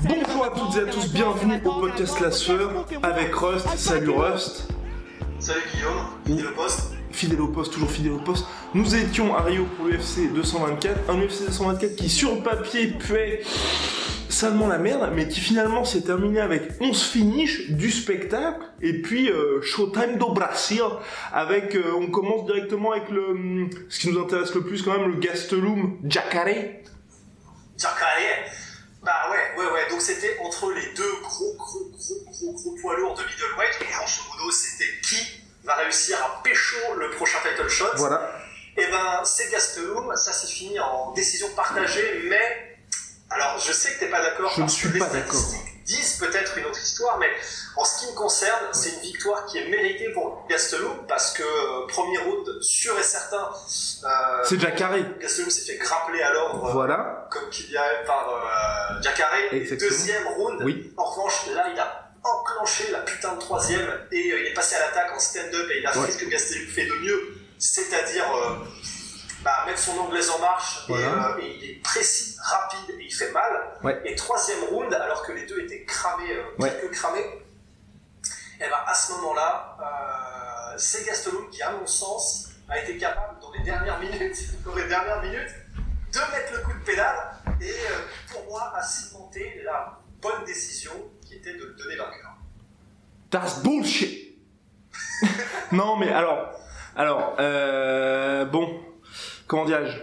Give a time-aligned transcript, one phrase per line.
[0.00, 3.68] Bonjour à toutes et à tous, bienvenue au podcast La Sueur avec Rust.
[3.76, 4.68] Salut Rust.
[5.38, 6.92] Salut Guillaume, fidèle au poste.
[7.10, 8.46] Fidèle au poste, toujours fidèle au poste.
[8.72, 13.42] Nous étions à Rio pour l'UFC 224, un UFC 224 qui sur le papier puait
[14.30, 19.30] salement la merde, mais qui finalement s'est terminé avec 11 finishes du spectacle, et puis
[19.30, 20.82] euh, Showtime do Brasil,
[21.32, 25.10] avec, euh, on commence directement avec le, ce qui nous intéresse le plus quand même,
[25.10, 26.46] le Gastelum Jacare.
[27.76, 28.71] Jacare.
[29.02, 29.88] Bah ouais, ouais, ouais.
[29.90, 33.74] Donc c'était entre les deux gros, gros, gros, gros, gros poids lourds de middleweight.
[33.80, 35.16] Et grosso modo, c'était qui
[35.64, 37.96] va réussir à pécho le prochain title shot.
[37.96, 38.30] Voilà.
[38.76, 40.16] Et ben, c'est Gastelum.
[40.16, 42.78] Ça s'est fini en décision partagée, mais
[43.30, 44.52] alors je sais que t'es pas d'accord.
[44.56, 45.40] Je ne suis pas d'accord.
[45.84, 47.28] Disent peut-être une autre histoire, mais
[47.76, 51.42] en ce qui me concerne, c'est une victoire qui est méritée pour Gastelum parce que
[51.42, 53.48] euh, premier round sûr et certain.
[54.04, 54.08] euh,
[54.44, 54.94] C'est Jacare.
[55.20, 56.66] Gastelum s'est fait grappler à l'ordre.
[56.66, 57.28] euh, Voilà.
[57.30, 59.30] comme Kylian par euh, Jacare.
[59.78, 60.60] Deuxième round.
[60.64, 60.92] Oui.
[60.96, 64.80] En revanche, là, il a enclenché la putain de troisième et il est passé à
[64.80, 66.06] l'attaque en stand-up et il a Ouais.
[66.06, 68.24] fait ce que Gastelum fait de mieux, c'est-à-dire
[69.42, 73.12] bah, mettre son anglaise en marche et, euh, et il est précis, rapide et il
[73.12, 73.52] fait mal.
[73.82, 74.00] Ouais.
[74.04, 76.78] Et troisième round, alors que les deux étaient cramés, euh, Ouais.
[76.80, 77.42] que cramés,
[78.60, 83.40] et ben à ce moment-là, euh, c'est Gastelum qui, à mon sens, a été capable
[83.40, 85.50] dans les dernières minutes, dans les dernières minutes,
[86.12, 87.16] de mettre le coup de pédale
[87.60, 87.98] et euh,
[88.30, 90.92] pour moi a cimenté la bonne décision
[91.26, 92.36] qui était de le donner vainqueur.
[93.30, 94.36] That's bullshit.
[95.72, 96.50] non, mais alors,
[96.96, 98.80] alors, euh, bon,
[99.52, 99.98] comment dirais-je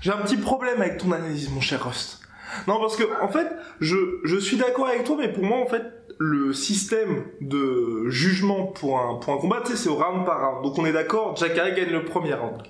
[0.00, 2.20] J'ai un petit problème avec ton analyse, mon cher Rust.
[2.68, 3.48] Non, parce que en fait,
[3.80, 5.82] je, je suis d'accord avec toi, mais pour moi, en fait,
[6.20, 10.38] le système de jugement pour un, pour un combat, tu sais, c'est au round par
[10.40, 10.62] round.
[10.64, 12.62] Donc on est d'accord, Jacare gagne le premier round.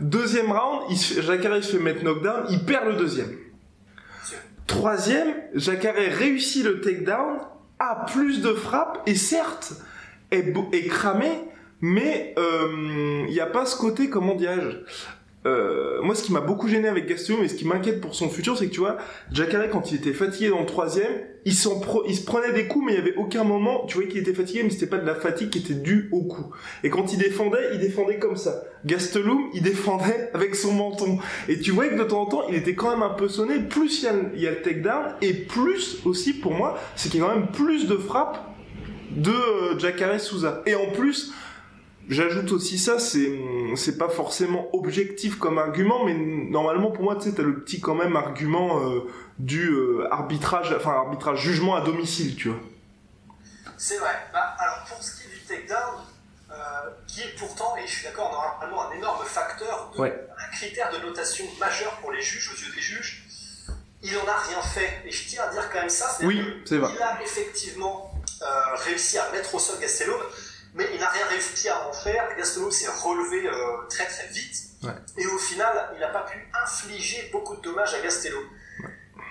[0.00, 3.32] Deuxième round, il se fait- Jacare se fait mettre knockdown, il perd le deuxième.
[4.68, 7.38] Troisième, Jacare réussit le takedown,
[7.80, 9.72] a plus de frappes, et certes,
[10.30, 11.30] est, est cramé,
[11.80, 14.78] mais euh, il n'y a pas ce côté, comment dirais-je
[15.46, 18.28] euh, moi, ce qui m'a beaucoup gêné avec Gastelum et ce qui m'inquiète pour son
[18.28, 18.96] futur, c'est que tu vois,
[19.30, 21.12] Jacare, quand il était fatigué dans le troisième,
[21.44, 21.68] il, se
[22.24, 24.70] prenait des coups, mais il y avait aucun moment, tu voyais qu'il était fatigué, mais
[24.70, 26.52] c'était pas de la fatigue qui était due au coup.
[26.82, 28.64] Et quand il défendait, il défendait comme ça.
[28.84, 31.18] Gastelum, il défendait avec son menton.
[31.48, 33.60] Et tu voyais que de temps en temps, il était quand même un peu sonné.
[33.60, 36.76] Plus il y a, le- il y a le takedown, et plus aussi, pour moi,
[36.96, 38.38] c'est qu'il y a quand même plus de frappes
[39.12, 40.62] de euh, Jacare Souza.
[40.66, 41.32] Et en plus,
[42.08, 43.40] J'ajoute aussi ça, c'est
[43.74, 47.80] c'est pas forcément objectif comme argument, mais normalement pour moi, tu sais, t'as le petit
[47.80, 49.00] quand même argument euh,
[49.38, 52.60] du euh, arbitrage, enfin arbitrage jugement à domicile, tu vois.
[53.76, 54.14] C'est vrai.
[54.32, 55.94] Bah, alors pour ce qui est du takedown,
[56.52, 56.54] euh,
[57.08, 60.28] qui est pourtant, et je suis d'accord, normalement un énorme facteur, de, Ouais.
[60.38, 63.26] un critère de notation majeur pour les juges, aux yeux des juges,
[64.04, 65.02] il en a rien fait.
[65.04, 66.92] Et je tiens à dire quand même ça, Oui, c'est vrai.
[66.92, 68.12] qu'il a effectivement
[68.84, 70.20] réussi à mettre au sol Gastelum,
[70.76, 72.28] mais il n'a rien réussi à en faire.
[72.36, 74.56] Gastelum s'est relevé euh, très très vite.
[74.82, 74.92] Ouais.
[75.16, 78.44] Et au final, il n'a pas pu infliger beaucoup de dommages à Gastelum.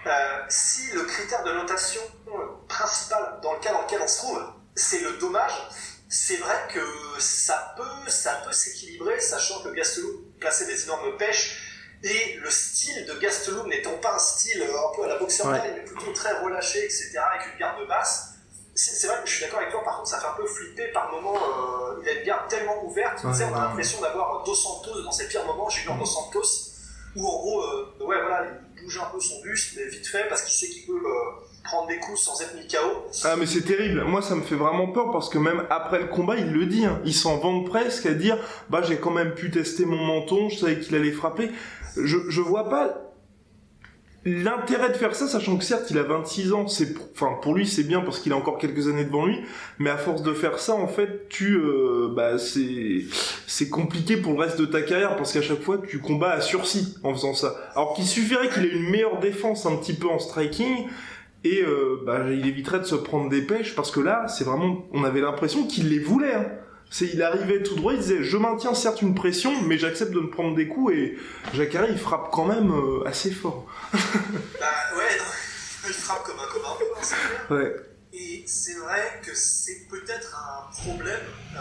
[0.08, 0.12] Euh,
[0.50, 2.32] si le critère de notation euh,
[2.68, 4.42] principal dans le cas dans lequel on se trouve,
[4.76, 5.54] c'est le dommage,
[6.10, 6.80] c'est vrai que
[7.20, 11.62] ça peut, ça peut s'équilibrer, sachant que Gastelum plaçait des énormes pêches,
[12.04, 15.62] et le style de Gastelum n'étant pas un style un peu à la boxeur Ouais.
[15.76, 18.35] mais plutôt très relâché, etc., avec une garde basse,
[18.76, 20.88] c'est vrai que je suis d'accord avec toi, par contre, ça fait un peu flipper
[20.94, 21.36] par moments.
[21.36, 24.54] euh, il a une garde tellement ouverte, tu sais, Ouais, on a l'impression d'avoir Dos
[24.56, 25.70] Santos dans ses pires moments.
[25.70, 26.44] J'ai eu un Dos Santos
[27.16, 28.46] où, en gros, euh, ouais, voilà,
[28.78, 31.46] il bouge un peu son buste, mais vite fait, parce qu'il sait qu'il peut euh,
[31.64, 33.06] prendre des coups sans être mis KO.
[33.24, 36.08] Ah mais c'est terrible, moi ça me fait vraiment peur parce que même après le
[36.08, 37.02] combat il le dit, hein.
[37.06, 38.38] il s'en vante presque à dire
[38.70, 41.50] bah j'ai quand même pu tester mon menton, je savais qu'il allait frapper.
[41.96, 43.05] Je, je vois pas
[44.26, 47.54] l'intérêt de faire ça, sachant que certes il a 26 ans, c'est pour- enfin pour
[47.54, 49.40] lui c'est bien parce qu'il a encore quelques années devant lui,
[49.80, 53.04] mais à force de faire ça en fait tu euh, bah c'est
[53.46, 56.42] c'est compliqué pour le reste de ta carrière parce qu'à chaque fois tu combats à
[56.42, 57.56] sursis en faisant ça.
[57.76, 60.88] Alors qu'il suffirait qu'il ait une meilleure défense un petit peu en striking
[61.44, 64.86] et euh, bah, il éviterait de se prendre des pêches parce que là c'est vraiment
[64.92, 66.34] on avait l'impression qu'il les voulait.
[66.34, 66.46] Hein.
[66.90, 70.20] C'est, il arrivait tout droit, il disait, je maintiens certes une pression, mais j'accepte de
[70.22, 71.18] me prendre des coups et
[71.54, 73.66] Jacare, il frappe quand même euh, assez fort.
[73.94, 75.26] bah ouais, non,
[75.88, 77.46] il frappe comme un commun, c'est clair.
[77.50, 77.76] Ouais.
[78.14, 81.20] Et c'est vrai que c'est peut-être un problème,
[81.58, 81.60] euh,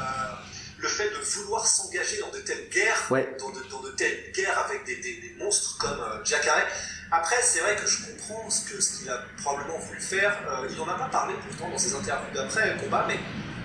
[0.79, 3.35] le fait de vouloir s'engager dans de telles guerres, Ouais.
[3.41, 6.63] dans, de, dans de telles guerres avec des, des- des monstres comme euh, Jacare.
[7.11, 10.37] Après, c'est vrai que je comprends ce que ce qu'il a probablement voulu faire.
[10.49, 13.19] Euh, il n'en a pas parlé pourtant dans ses interviews d'après le combat, mais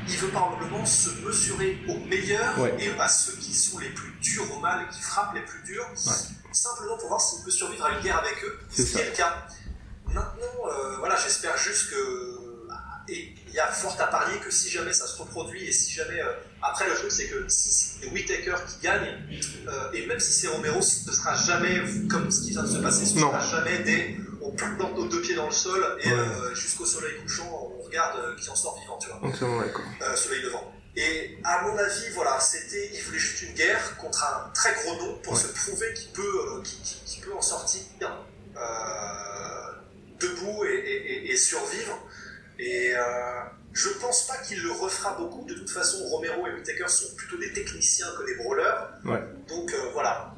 [0.08, 2.76] il veut probablement se mesurer aux meilleurs Ouais.
[2.80, 5.62] et à ceux qui sont les plus durs au mal et qui frappent les plus
[5.64, 5.86] durs,
[6.52, 9.16] simplement pour voir s'il peut survivre à une guerre avec eux, ce qui est le
[9.16, 9.46] cas.
[10.08, 12.36] Maintenant, euh, voilà, j'espère juste que.
[13.12, 15.92] Et il y a fort à parier que si jamais ça se reproduit et si
[15.94, 16.22] jamais.
[16.22, 16.32] euh,
[16.62, 19.18] après, le truc, c'est que si c'est Whitaker qui gagne,
[19.68, 22.68] euh, et même si c'est Romero, ce ne sera jamais comme ce qui vient de
[22.70, 24.18] se passer, ce ne sera jamais des.
[24.42, 26.20] On plante nos deux pieds dans le sol et Ouais.
[26.54, 29.82] jusqu'au soleil couchant, on regarde euh, qui en sort vivant, tu vois Entièrement d'accord.
[30.04, 30.72] euh, soleil levant.
[30.96, 34.96] Et à mon avis, voilà, c'était, il voulait juste une guerre contre un très gros
[34.98, 35.40] nom pour Ouais.
[35.40, 36.22] se prouver qu'il peut,
[36.58, 36.62] euh,
[37.06, 37.82] qu'il peut en sortir
[40.20, 41.98] debout et, et- et- et survivre.
[42.60, 43.02] Et euh,
[43.72, 45.46] je pense pas qu'il le refera beaucoup.
[45.46, 48.90] De toute façon, Romero et Whittaker sont plutôt des techniciens que des brawlers.
[49.06, 49.22] Ouais.
[49.48, 50.34] Donc euh, voilà.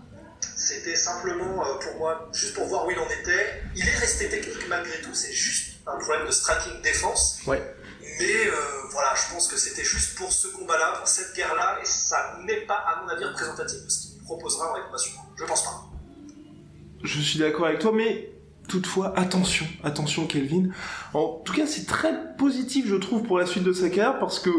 [0.55, 3.63] C'était simplement euh, pour moi, juste pour voir où il en était.
[3.75, 7.39] Il est resté technique malgré tout, c'est juste un problème de striking défense.
[7.47, 7.61] Ouais.
[8.19, 8.53] Mais euh,
[8.91, 12.61] voilà, je pense que c'était juste pour ce combat-là, pour cette guerre-là, et ça n'est
[12.61, 15.25] pas, à mon avis, représentatif de ce qu'il proposera dans les combats suivants.
[15.35, 15.89] Je pense pas.
[17.03, 18.31] Je suis d'accord avec toi, mais
[18.67, 20.69] toutefois, attention, attention Kelvin.
[21.13, 24.39] En tout cas, c'est très positif, je trouve, pour la suite de sa carrière, parce
[24.39, 24.51] que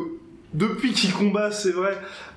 [0.55, 1.97] depuis qu'il combat, c'est vrai,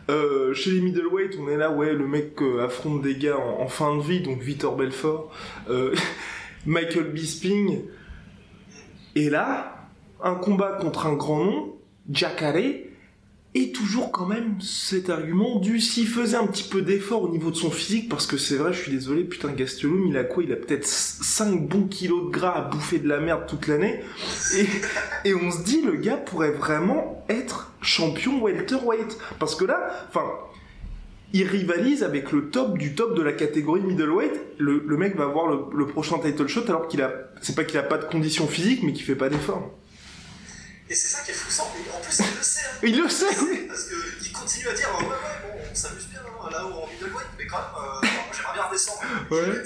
[0.10, 3.62] euh, chez les middleweight, on est là, ouais, le mec euh, affronte des gars en,
[3.62, 5.31] en fin de vie, donc Vitor Belfort,
[5.70, 5.96] euh,
[6.66, 7.81] Michael Bisping,
[9.16, 9.88] et là,
[10.24, 11.74] un combat contre un grand nom,
[12.12, 12.56] Jacare,
[13.58, 17.52] et toujours quand même cet argument du s'il faisait un petit peu d'effort au niveau
[17.52, 20.44] de son physique, parce que c'est vrai, je suis désolé, putain, Gastelum, il a quoi?
[20.44, 24.02] Il a peut-être 5 bons kilos de gras à bouffer de la merde toute l'année,
[24.58, 30.06] et, et on se dit, le gars pourrait vraiment être champion welterweight, parce que là,
[30.10, 30.26] enfin,
[31.38, 34.34] il rivalise avec le top du top de la catégorie middleweight.
[34.58, 37.12] Le, le mec va avoir le, le prochain title shot alors qu'il a,
[37.42, 39.72] c'est pas qu'il a pas de conditions physiques, mais qu'il fait pas d'effort.
[40.90, 41.64] Et c'est ça qui est foussant.
[41.94, 42.60] En plus, il le sait.
[42.62, 42.80] hein.
[42.84, 43.66] Il le sait, oui.
[43.68, 45.12] Parce qu'il continue à dire Ouais, ouais,
[45.44, 47.66] bon, on s'amuse bien hein, là-haut en middleweight, mais quand même,
[48.04, 49.02] euh, j'aimerais bien redescendre.
[49.31, 49.64] Ouais.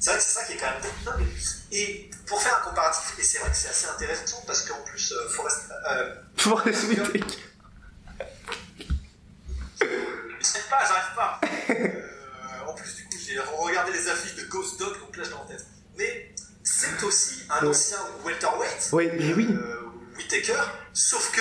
[0.00, 1.26] C'est vrai que c'est ça qui est quand même dingue.
[1.70, 5.12] Et pour faire un comparatif, et c'est vrai que c'est assez intéressant parce qu'en plus,
[5.12, 5.68] euh, Forrest.
[5.90, 7.20] Euh, Forrest Whitaker.
[10.42, 11.40] J'arrive pas, j'arrive pas.
[11.70, 15.28] Euh, en plus, du coup, j'ai regardé les affiches de Ghost Dog, donc là, je
[15.30, 15.64] l'ai en tête.
[15.96, 18.88] Mais c'est aussi un ancien welterweight.
[18.92, 19.48] Ouais, mais oui.
[19.50, 19.80] euh,
[20.16, 20.62] Whittaker,
[20.92, 21.40] sauf que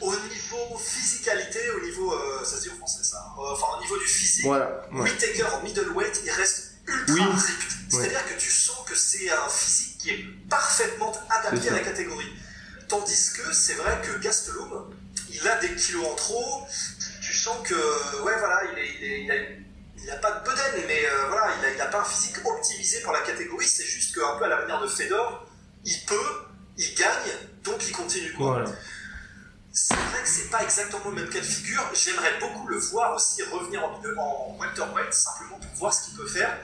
[0.00, 3.66] au niveau physicalité, au niveau, euh, ça se dit en français ça, hein, euh, enfin
[3.76, 4.86] au niveau du physique, Voilà.
[4.92, 5.02] ouais.
[5.02, 7.20] Whittaker en middleweight, il reste ultra Oui.
[7.20, 7.70] ripped.
[7.90, 11.80] C'est-à-dire que tu sens que c'est un physique qui est parfaitement adapté C'est à la
[11.80, 12.32] catégorie.
[12.88, 14.90] Tandis que c'est vrai que Gastelum,
[15.30, 16.66] il a des kilos en trop,
[17.40, 17.74] sens que,
[18.22, 19.34] ouais voilà, il, est, il, est- il a,
[20.02, 22.36] il a pas de bedaine, mais euh, voilà, il a, il a pas un physique
[22.44, 25.46] optimisé pour la catégorie, c'est juste qu'un peu à la manière de Fedor,
[25.84, 26.30] il peut,
[26.78, 27.32] il gagne,
[27.64, 28.32] donc il continue.
[28.34, 28.52] Quoi.
[28.52, 28.70] Voilà.
[29.72, 31.82] C'est vrai que c'est pas exactement le même cas de figure.
[31.94, 36.26] J'aimerais beaucoup le voir aussi revenir en, en welterweight, simplement pour voir ce qu'il peut
[36.26, 36.56] faire.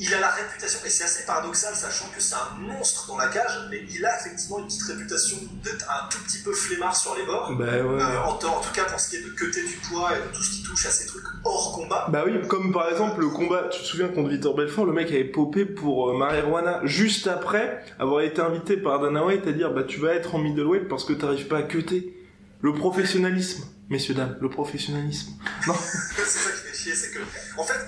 [0.00, 3.28] Il a la réputation, et c'est assez paradoxal, sachant que c'est un monstre dans la
[3.28, 7.16] cage, mais il a effectivement une petite réputation d'être un tout petit peu flemmard sur
[7.16, 7.52] les bords.
[7.58, 7.80] Bah ouais.
[7.80, 10.36] Euh, en, en tout cas pour ce qui est de cutter du poids et de
[10.36, 12.06] tout ce qui touche à ces trucs hors combat.
[12.10, 15.08] Bah oui, comme par exemple le combat, tu te souviens contre Vitor Belfort, le mec
[15.08, 19.72] avait popé pour euh, Marijuana juste après avoir été invité par Dana White à dire
[19.72, 22.14] bah tu vas être en middleweight parce que t'arrives pas à cutter.
[22.60, 25.32] Le professionnalisme, messieurs dames, le professionnalisme.
[25.66, 25.74] Non.
[26.16, 27.20] c'est ça qui fait chier, c'est que,
[27.56, 27.78] en fait,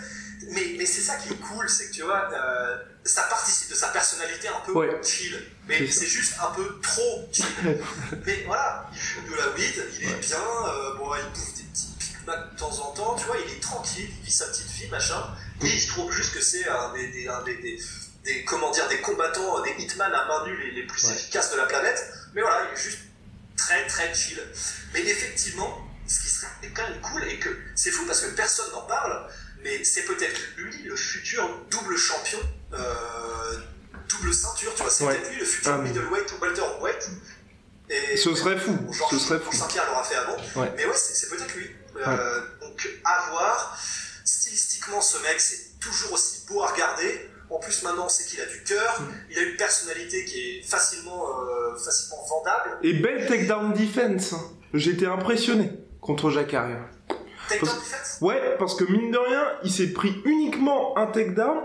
[0.51, 3.75] mais, mais c'est ça qui est cool, c'est que tu vois, euh, ça participe de
[3.75, 5.01] sa personnalité un peu Ouais.
[5.03, 7.45] chill, mais C'est juste un peu trop chill.
[8.27, 11.63] mais voilà, il fume de la weed, il est bien, euh, bon, il bouffe des
[11.65, 11.87] petits
[12.27, 15.35] de temps en temps, tu vois, il est tranquille, il vit sa petite vie, machin,
[15.63, 17.83] et il se trouve juste que c'est un des, des, un des, des,
[18.25, 21.15] des- comment dire, des combattants, des hitman à main nue les, les plus Ouais.
[21.15, 22.99] efficaces de la planète, mais voilà, il est juste
[23.57, 24.41] très très chill.
[24.95, 28.71] Mais effectivement, ce qui serait quand même cool, et que c'est fou parce que personne
[28.73, 29.27] n'en parle,
[29.63, 32.39] mais c'est peut-être lui le futur double champion,
[32.73, 33.59] euh,
[34.09, 35.15] double ceinture, tu vois, c'est Ouais.
[35.17, 37.11] peut-être lui le futur mais- middleweight ou welterweight.
[37.91, 38.77] Et Ce serait fou,
[39.11, 39.53] ce serait fou.
[39.53, 40.73] Saint-Pierre l'aura fait avant, Ouais.
[40.77, 41.71] mais ouais, c'est peut-être lui.
[41.97, 43.79] Euh, Donc à voir.
[44.25, 47.29] Stylistiquement, ce mec, c'est toujours aussi beau à regarder.
[47.51, 49.01] En plus, maintenant, c'est qu'il a du cœur.
[49.01, 49.13] Mm.
[49.31, 52.79] Il a une personnalité qui est facilement, euh, facilement vendable.
[52.85, 54.35] Et belle takedown defense.
[54.35, 54.43] hein.
[54.73, 55.73] J'étais impressionné.
[56.01, 56.69] contre Jacare.
[56.69, 57.00] Takedown
[57.51, 61.59] défaite Ouais, parce que mine de rien, il s'est pris uniquement un takedown.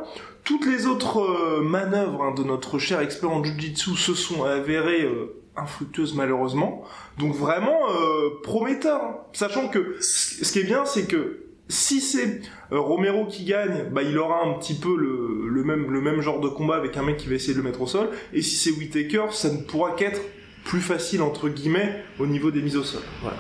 [0.44, 5.04] Toutes les autres euh, manœuvres hein, de notre cher expert en Jiu-Jitsu se sont avérées
[5.04, 6.84] euh, infructueuses malheureusement.
[7.18, 9.02] Donc vraiment euh, prometteur.
[9.02, 9.18] hein.
[9.34, 14.16] Sachant que ce qui est bien, c'est que si c'est Romero qui gagne, bah il
[14.20, 17.18] aura un petit peu le, le même le même genre de combat avec un mec
[17.18, 18.10] qui va essayer de le mettre au sol.
[18.34, 20.22] Et si c'est Whitaker, ça ne pourra qu'être
[20.64, 23.02] plus facile entre guillemets au niveau des mises au sol.
[23.24, 23.38] Voilà.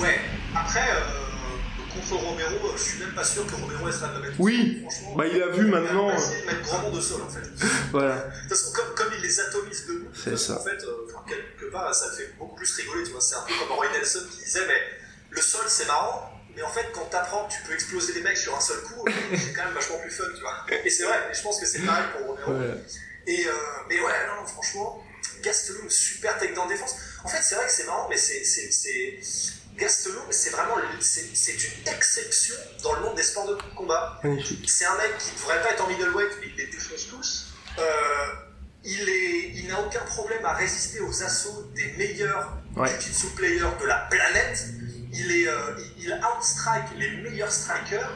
[0.00, 0.18] Ouais,
[0.54, 1.23] après, euh,
[1.94, 4.34] contre Romero, je suis même pas sûr que Romero essaiera de le mettre.
[4.40, 4.80] Oui.
[4.82, 5.14] franchement.
[5.16, 6.08] Bah il a vu Il maintenant.
[6.08, 7.40] va essayer de mettre grand monde au sol en fait.
[7.92, 8.16] Voilà.
[8.16, 10.58] De toute façon, comme, comme il les atomise debout, C'est ça.
[10.60, 13.20] en fait, euh, quelque part, ça fait beaucoup plus rigoler, tu vois.
[13.20, 14.80] C'est un peu comme Roy Nelson qui disait, mais
[15.30, 18.36] le sol c'est marrant, mais en fait, quand t'apprends que tu peux exploser les mecs
[18.36, 20.66] sur un seul coup, euh, c'est quand même vachement plus fun, tu vois.
[20.84, 22.74] Et c'est vrai, et je pense que c'est pareil pour Romero.
[23.26, 23.52] Et euh,
[23.88, 25.02] mais ouais, non, franchement,
[25.42, 26.94] Gastelum, super tech dans défense.
[27.24, 28.42] En fait, c'est vrai que c'est marrant, mais c'est.
[29.76, 30.76] Gastelum, c'est vraiment.
[31.00, 34.20] C'est, une exception dans le monde des sports de combat.
[34.66, 37.46] C'est un mec qui devrait pas être en middleweight, mais il les défonce tous.
[37.78, 37.82] Euh,
[38.84, 42.88] il est, il n'a aucun problème à résister aux assauts des meilleurs Ouais.
[43.00, 44.64] jiu-jitsu players de la planète.
[45.12, 48.10] Il est, euh, il, il outstrike les meilleurs strikers.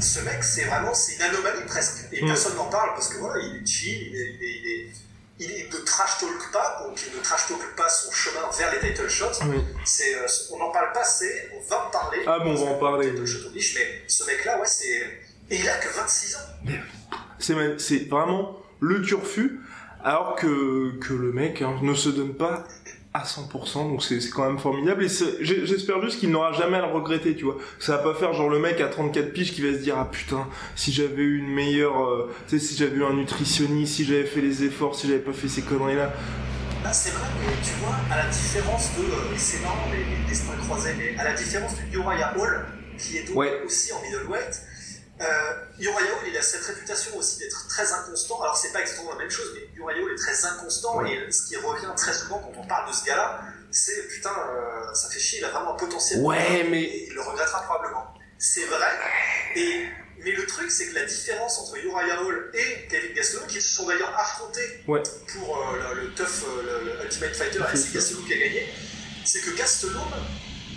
[0.00, 2.06] Ce mec, c'est vraiment, c'est une anomalie presque.
[2.12, 2.26] Et Mm.
[2.28, 4.92] personne n'en parle parce que voilà, il est chill, il est, il est,
[5.40, 5.68] il est-
[6.00, 9.44] trash talk pas, donc il ne trash talk pas son chemin vers les title shots.
[9.46, 9.58] Oui.
[9.84, 12.18] C'est, euh, on n'en parle pas assez, on va en parler.
[12.26, 13.08] Ah bon, on va en parler.
[13.10, 15.20] Oblige, mais ce mec-là, ouais, c'est.
[15.50, 17.78] Et il a que 26 ans.
[17.78, 19.60] C'est vraiment le turfu,
[20.04, 22.64] alors que, que le mec hein, ne se donne pas
[23.12, 25.04] à 100%, donc c'est quand même formidable.
[25.04, 25.08] Et
[25.40, 27.56] j'espère juste qu'il n'aura jamais à le regretter, tu vois.
[27.80, 30.08] Ça va pas faire genre le mec à 34 piges qui va se dire ah
[30.10, 34.04] putain, si j'avais eu une meilleure, euh, tu sais, si j'avais eu un nutritionniste, si
[34.04, 36.12] j'avais fait les efforts, si j'avais pas fait ces conneries là.
[36.84, 39.02] Là, c'est vrai, mais tu vois, à la différence de.
[39.02, 42.64] euh, et c'est marrant, les, croisés, mais à la différence de Uriah Hall,
[42.96, 43.60] qui est donc Ouais.
[43.66, 44.62] aussi en middleweight,
[45.20, 45.96] euh, Uriah
[46.26, 48.40] il a cette réputation aussi d'être très inconstant.
[48.42, 51.12] Alors, c'est pas exactement la même chose, mais Uriah Hall est très inconstant, Ouais.
[51.28, 54.94] et ce qui revient très souvent quand on parle de ce gars-là, c'est putain, euh,
[54.94, 56.20] ça fait chier, il a vraiment un potentiel.
[56.20, 58.14] Ouais, mais- Et il le regrettera probablement.
[58.38, 58.90] C'est vrai,
[59.56, 59.86] et.
[60.22, 63.74] Mais le truc, c'est que la différence entre Uriah Hall et Kevin Gastelum, qui se
[63.76, 65.02] sont d'ailleurs affrontés Ouais.
[65.32, 68.36] pour euh, le, le tough, euh, le, le Ultimate Fighter, et c'est Gastelum qui a
[68.36, 68.68] gagné,
[69.24, 70.02] c'est que Gastelum,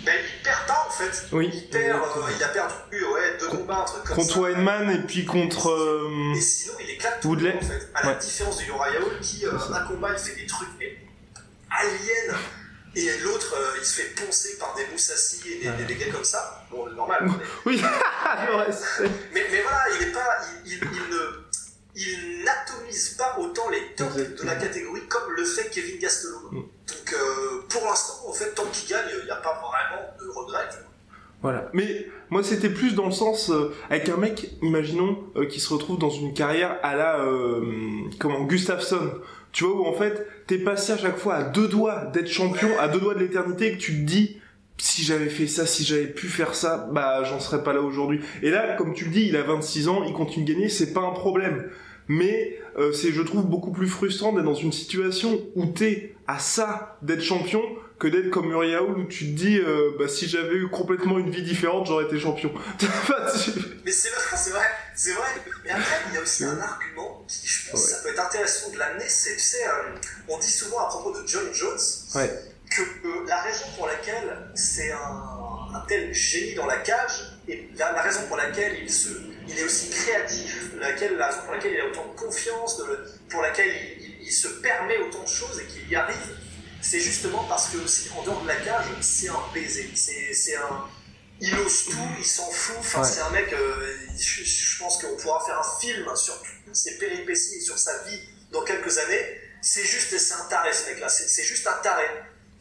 [0.04, 1.26] ben, il perd pas en fait.
[1.32, 1.50] Oui.
[1.52, 4.40] Il perd, euh, il a perdu ouais, deux combats, un truc comme Contre ça.
[4.40, 5.70] Weinman et puis contre.
[5.70, 7.54] euh, Et sinon, il éclate tout Woodley.
[7.56, 7.88] en fait.
[7.94, 8.18] À la Ouais.
[8.18, 10.96] différence de Hall qui, euh, un combat, il fait des trucs mais
[11.70, 12.36] aliens.
[12.96, 16.12] Et l'autre, euh, il se fait poncer par des Moussassi et des, des- des gars
[16.12, 16.64] comme ça.
[16.70, 17.22] Bon, normal.
[17.26, 17.82] mais- Oui.
[19.32, 21.43] Mais, mais voilà, il est pas, il, il- il ne,
[21.96, 26.42] il n'atomise pas autant les tops de la catégorie comme le fait Kevin Gastelum.
[26.50, 26.56] Mm.
[26.56, 30.28] Donc euh, pour l'instant, en fait, tant qu'il gagne, il n'y a pas vraiment de
[30.28, 30.68] regret.
[31.42, 31.68] Voilà.
[31.74, 35.72] Mais moi, c'était plus dans le sens euh, avec un mec, imaginons, euh, qui se
[35.72, 37.60] retrouve dans une carrière à la euh,
[38.18, 39.10] comment Gustafsson.
[39.52, 42.68] Tu vois où en fait, t'es passé à chaque fois à deux doigts d'être champion,
[42.68, 42.78] Ouais.
[42.78, 44.40] à deux doigts de l'éternité, et que tu te dis
[44.78, 48.20] si j'avais fait ça, si j'avais pu faire ça, bah j'en serais pas là aujourd'hui.
[48.42, 50.92] Et là, comme tu le dis, il a 26 ans, il continue de gagner, c'est
[50.92, 51.70] pas un problème.
[52.06, 56.38] Mais euh, c'est, je trouve, beaucoup plus frustrant d'être dans une situation où t'es à
[56.38, 57.62] ça d'être champion
[57.98, 61.30] que d'être comme Uriah où tu te dis euh, bah si j'avais eu complètement une
[61.30, 62.52] vie différente, j'aurais été champion.
[63.84, 64.64] Mais c'est vrai, c'est vrai,
[64.94, 65.28] c'est vrai.
[65.64, 67.90] Mais après, il y a aussi un argument qui, je pense, Ouais.
[67.90, 69.04] ça peut être intéressant de l'amener.
[69.08, 69.94] C'est, tu sais, euh,
[70.28, 71.78] on dit souvent à propos de John Jones
[72.16, 72.30] Ouais.
[72.70, 74.98] Que la raison pour laquelle c'est un,
[75.74, 77.12] un tel génie dans la cage
[77.48, 79.08] et la, la raison pour laquelle il, se,
[79.48, 83.12] il est aussi créatif, laquelle, la raison pour laquelle il a autant de confiance, de,
[83.30, 86.16] pour laquelle il, il- il se permet autant de choses et qu'il y arrive,
[86.80, 89.90] c'est justement parce que aussi en dehors de la cage, c'est un baiser.
[89.94, 90.88] C'est, un,
[91.40, 92.76] il ose tout, il s'en fout.
[92.78, 93.08] Enfin, Ouais.
[93.08, 93.52] c'est un mec.
[93.52, 97.78] euh, je, je pense qu'on pourra faire un film sur toutes ses péripéties et sur
[97.78, 98.18] sa vie
[98.50, 99.40] dans quelques années.
[99.60, 101.08] C'est juste, c'est un taré ce mec-là.
[101.10, 102.04] C'est, c'est juste un taré.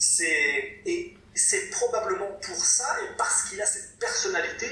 [0.08, 4.68] C'est et c'est probablement pour ça et parce qu'il a cette personnalité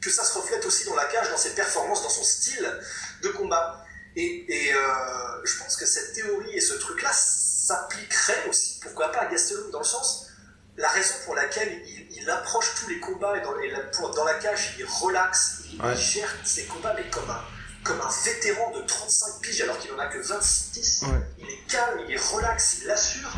[0.00, 2.80] que ça se reflète aussi dans la cage, dans ses performances, dans son style
[3.22, 3.84] de combat.
[4.16, 9.20] Et, et, euh, je pense que cette théorie et ce truc-là s'appliquerait aussi, pourquoi pas
[9.20, 10.26] à Gastelum, dans le sens,
[10.76, 14.10] la raison pour laquelle il, il approche tous les combats et dans, et la, pour-
[14.14, 15.92] dans la cage, il relaxe, il, Ouais.
[15.94, 17.44] il gère ses combats, mais comme un,
[17.84, 21.02] comme un vétéran de 35 piges alors qu'il en a que 26.
[21.02, 21.08] Ouais.
[21.38, 23.32] Il est calme, il est relax, il l'assure.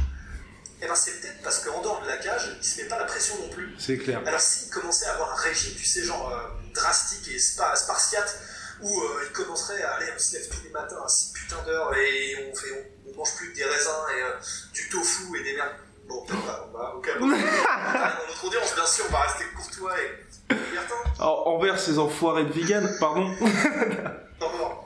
[0.82, 3.04] Et ben c'est peut-être parce qu'en dehors de la cage, il se met pas la
[3.04, 3.72] pression non plus.
[3.78, 4.20] C'est clair.
[4.26, 8.36] Alors s'il commençait à avoir un régime, tu sais, genre euh, drastique et spa- spartiate,
[8.80, 11.62] où euh, il commencerait à aller, on se lève tous les matins à 6 putains
[11.64, 12.72] d'heures et on, fait,
[13.06, 14.32] on, on mange plus que des raisins et euh,
[14.74, 15.70] du tofu et des merdes.
[16.08, 17.30] Bon, peut-être pas, on va au cas où.
[17.30, 20.94] Dans notre audience, bien sûr, on va rester courtois et libertin.
[21.20, 23.28] Alors, envers ces enfoirés de vegan, pardon.
[23.28, 23.36] Non,
[24.40, 24.84] non, non.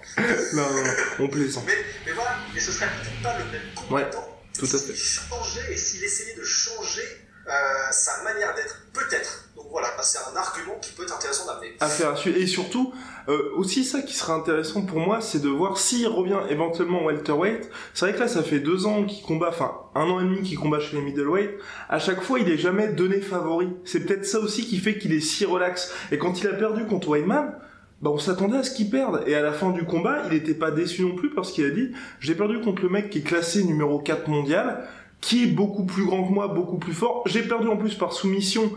[0.52, 1.64] non, non, on plaisante.
[1.66, 4.35] Mais, mais voilà, mais ce serait peut-être pas le même combattant.
[4.58, 5.72] Tout à fait.
[5.72, 7.52] Et s'il essayait de changer euh,
[7.92, 9.44] sa manière d'être, peut-être.
[9.54, 11.76] Donc voilà, bah, c'est un argument qui peut être intéressant d'amener.
[11.78, 12.36] À suivre.
[12.36, 12.92] Et surtout,
[13.28, 17.70] euh, aussi ça qui sera intéressant pour moi, c'est de voir s'il revient éventuellement welterweight.
[17.94, 20.42] C'est vrai que là, ça fait deux ans qu'il combat, enfin un an et demi
[20.42, 21.50] qu'il combat chez les middleweight.
[21.88, 23.68] À chaque fois, il est jamais donné favori.
[23.84, 25.92] C'est peut-être ça aussi qui fait qu'il est si relax.
[26.10, 27.54] Et quand il a perdu contre Wayman,
[28.02, 29.22] bah on s'attendait à ce qu'il perde.
[29.26, 31.70] Et à la fin du combat, il était pas déçu non plus parce qu'il a
[31.70, 34.84] dit, j'ai perdu contre le mec qui est classé numéro 4 mondial,
[35.20, 37.22] qui est beaucoup plus grand que moi, beaucoup plus fort.
[37.26, 38.70] J'ai perdu en plus par soumission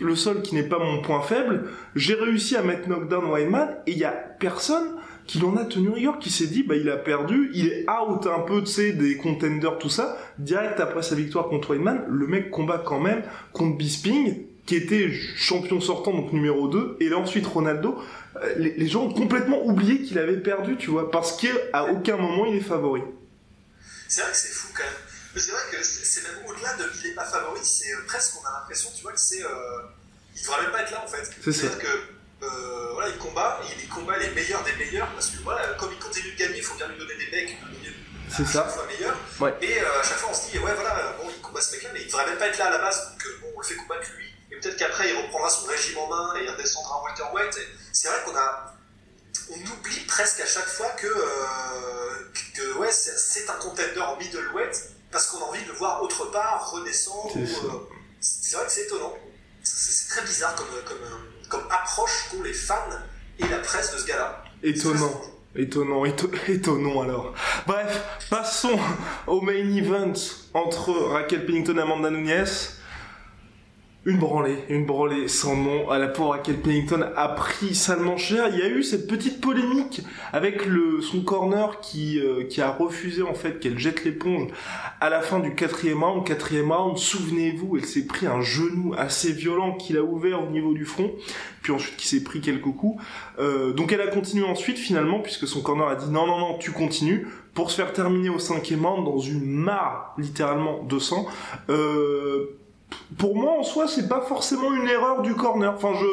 [0.00, 1.70] le sol qui n'est pas mon point faible.
[1.94, 5.88] J'ai réussi à mettre knockdown Wayman et il y a personne qui l'en a tenu
[5.90, 8.92] rigueur, qui s'est dit, bah, il a perdu, il est out un peu, tu sais,
[8.92, 10.16] des contenders, tout ça.
[10.38, 15.10] Direct après sa victoire contre Wayman, le mec combat quand même contre Bisping, qui était
[15.36, 18.02] champion sortant, donc numéro 2, et là ensuite Ronaldo.
[18.42, 22.16] Euh, Les, les gens ont complètement oublié qu'il avait perdu, tu vois, parce qu'à aucun
[22.16, 23.02] moment il est favori.
[24.08, 24.92] C'est vrai que c'est fou quand même.
[25.34, 28.34] Mais c'est vrai que c'est même au-delà de il est pas favori, c'est euh, presque,
[28.42, 29.42] on a l'impression, tu vois, que c'est.
[29.42, 29.48] Euh,
[30.34, 31.24] il devrait même pas être là en fait.
[31.42, 31.60] C'est ça.
[31.60, 32.44] C'est-à-dire que.
[32.44, 35.90] euh, voilà, il combat, il, il combat les meilleurs des meilleurs, parce que voilà, comme
[35.92, 37.56] il continue de gagner, il faut bien lui donner des mecs
[38.28, 38.52] C'est à ça.
[38.64, 39.16] chaque fois meilleurs.
[39.40, 39.54] Ouais.
[39.62, 41.90] Et euh, à chaque fois on se dit, ouais, voilà, bon, il combat ce mec-là,
[41.94, 43.74] mais il devrait même pas être là à la base, donc bon, on le fait
[43.76, 44.25] combattre lui,
[44.56, 47.58] et peut-être qu'après il reprendra son régime en main et il redescendra en welterweight.
[47.92, 48.72] C'est vrai qu'on a.
[49.50, 54.90] On oublie presque à chaque fois que, euh, que ouais, c'est un contender en middleweight
[55.12, 57.32] parce qu'on a envie de le voir autre part, redescendre.
[57.32, 57.70] C'est euh,
[58.20, 59.14] C'est vrai que c'est étonnant.
[59.62, 62.88] C'est très bizarre comme, comme, euh, comme approche qu'ont les fans
[63.38, 64.42] et la presse de ce gars-là.
[64.62, 65.22] Étonnant.
[65.54, 67.32] Étonnant, éto- étonnant alors.
[67.66, 68.78] Bref, passons
[69.26, 70.12] au main event
[70.54, 72.46] entre Raquel Pennington et Amanda Nunes.
[74.06, 75.90] Une branlée, une branlée sans nom.
[75.90, 78.46] À la pauvre Raquel Pennington a pris salement cher.
[78.52, 80.00] Il y a eu cette petite polémique
[80.32, 84.50] avec le, son corner qui, euh, qui a refusé en fait qu'elle jette l'éponge
[85.00, 86.24] à la fin du quatrième round.
[86.24, 90.72] Quatrième round, souvenez-vous, elle s'est pris un genou assez violent qu'il a ouvert au niveau
[90.72, 91.10] du front,
[91.62, 93.02] puis ensuite qui s'est pris quelques coups.
[93.40, 96.58] Euh, donc elle a continué ensuite finalement puisque son corner a dit non non non
[96.58, 101.26] tu continues pour se faire terminer au cinquième round dans une mare littéralement de sang.
[101.70, 102.60] Euh,
[103.18, 105.72] pour moi en soi c'est pas forcément une erreur du corner.
[105.74, 106.06] Enfin je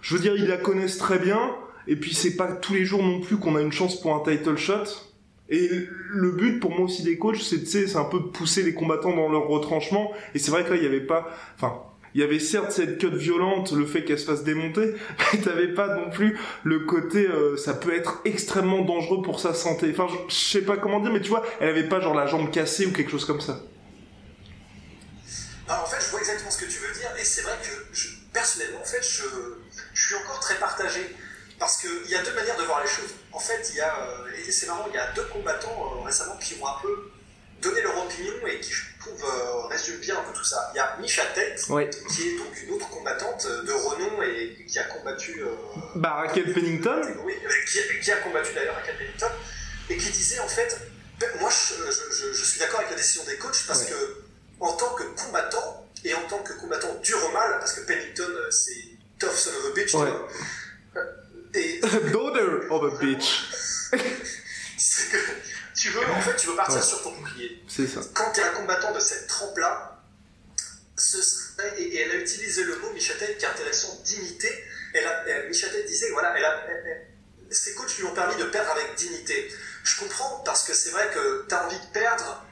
[0.00, 1.54] je veux dire ils la connaissent très bien
[1.86, 4.20] et puis c'est pas tous les jours non plus qu'on a une chance pour un
[4.20, 4.84] title shot.
[5.50, 5.68] Et
[6.10, 9.14] le but pour moi aussi des coachs, c'est c'est un peu de pousser les combattants
[9.14, 10.10] dans leur retranchement.
[10.34, 11.82] Et c'est vrai que là, il y avait pas, enfin,
[12.14, 14.94] il y avait certes cette cut violente, le fait qu'elle se fasse démonter,
[15.32, 19.52] mais t'avais pas non plus le côté, euh, ça peut être extrêmement dangereux pour sa
[19.52, 19.88] santé.
[19.90, 22.50] Enfin, je sais pas comment dire, mais tu vois, elle avait pas genre la jambe
[22.50, 23.60] cassée ou quelque chose comme ça.
[25.68, 27.70] Alors, en fait, je vois exactement ce que tu veux dire, et c'est vrai que
[27.96, 29.24] je, personnellement, en fait, je,
[29.94, 31.14] je suis encore très partagé.
[31.58, 33.14] Parce qu'il y a deux manières de voir les choses.
[33.32, 36.02] En fait, il y a, euh, et c'est marrant, il y a deux combattants euh,
[36.04, 37.10] récemment qui ont un peu
[37.62, 40.70] donné leur opinion et qui, je trouve, euh, résument bien un peu tout ça.
[40.74, 41.60] Il y a Misha Tate,
[42.10, 45.42] qui est donc une autre combattante de renom et qui a combattu.
[45.42, 45.54] euh,
[45.94, 47.34] Bah, Raquel Pennington, oui,
[47.70, 49.30] qui, qui a combattu d'ailleurs Cat Pennington,
[49.88, 50.76] et qui disait en fait,
[51.20, 53.90] ben, moi je, je- je- je suis d'accord avec la décision des coachs parce Ouais.
[53.90, 54.23] que
[54.64, 58.22] en tant que combattant, et en tant que combattant dur au mal, parce que Pennington
[58.28, 58.84] euh, c'est
[59.18, 60.10] tough son of a bitch, tu Ouais.
[60.10, 60.28] vois,
[60.96, 61.04] euh,
[61.54, 63.44] et daughter of a bitch.
[64.76, 65.18] c'est que
[65.74, 66.82] tu veux, en fait, tu veux partir Ouais.
[66.82, 67.62] sur ton bouclier.
[67.68, 68.00] C'est ça.
[68.14, 70.02] Quand tu es un combattant de cette trempe-là,
[70.96, 74.48] ce serait- et, et elle a utilisé le mot, Michatel, qui est intéressant, dignité.
[74.94, 78.36] Elle a, elle, Michatel disait, voilà, elle a, elle- elle- ses coachs lui ont permis
[78.36, 79.52] de perdre avec dignité.
[79.84, 82.44] Je comprends, parce que c'est vrai que tu as envie de perdre,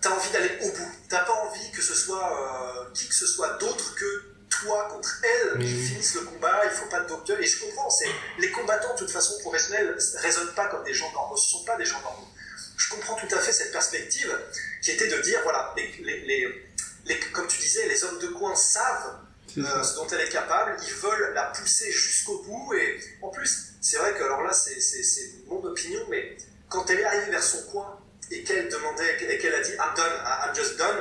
[0.00, 0.90] tu as envie d'aller au bout.
[1.02, 5.10] Tu pas envie que ce soit euh, qui que ce soit d'autre que toi contre
[5.24, 7.38] elle qui finisse le combat, il faut pas de docteur.
[7.40, 8.08] Et je comprends, c'est
[8.38, 11.76] les combattants de toute façon professionnels raisonnent pas comme des gens normaux, ce sont pas
[11.76, 12.28] des gens normaux.
[12.76, 14.32] Je comprends tout à fait cette perspective
[14.82, 16.64] qui était de dire voilà, les, les,
[17.06, 19.18] les- comme tu disais, les hommes de coin savent
[19.58, 22.74] euh, ce dont elle est capable, ils veulent la pousser jusqu'au bout.
[22.74, 24.78] Et en plus, c'est vrai que, alors là, c'est
[25.46, 26.36] mon opinion, mais
[26.68, 29.94] quand elle est arrivée vers son coin et qu'elle demandait, et qu'elle a dit I'm
[29.96, 30.12] done,
[30.46, 30.96] I'm just done,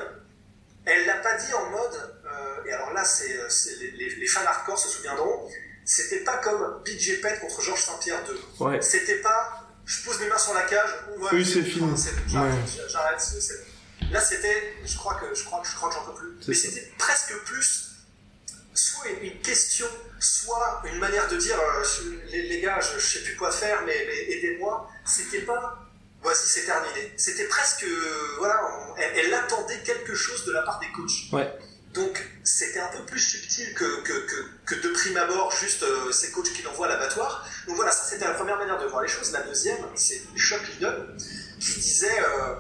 [0.86, 4.28] elle l'a pas dit en mode, euh, et alors là, c'est c'est- les, les, les
[4.28, 5.50] fans hardcore se souviendront,
[5.86, 8.40] c'était pas comme BJ Penn contre Georges Saint-Pierre 2.
[8.66, 8.82] Ouais.
[8.82, 11.90] C'était pas, je pose mes mains sur la cage, ouais, Oui, c'est fini.
[12.28, 14.10] J'arrête, Ouais.
[14.12, 16.34] Là, c'était, je crois que je crois que je crois que j'en peux plus.
[16.48, 17.90] Mais c'était presque plus
[18.76, 19.88] soit une, question,
[20.20, 21.84] soit une manière de dire euh,
[22.32, 24.90] les gars, je, je sais plus quoi faire, mais, mais aidez-moi.
[25.06, 25.83] C'était pas
[26.24, 27.14] voici, c'est terminé.
[27.18, 31.32] C'était presque, euh, voilà, on- elle, elle attendait quelque chose de la part des coachs.
[31.32, 31.54] Ouais.
[31.94, 36.12] Donc c'était un peu plus subtil que, que, que, que de prime abord, juste euh,
[36.12, 37.48] ces coachs qui l'envoient à l'abattoir.
[37.68, 39.32] Donc voilà, ça c'était la première manière de voir les choses.
[39.32, 41.16] La deuxième, c'est Chuck Liddell
[41.60, 42.56] qui disait, euh,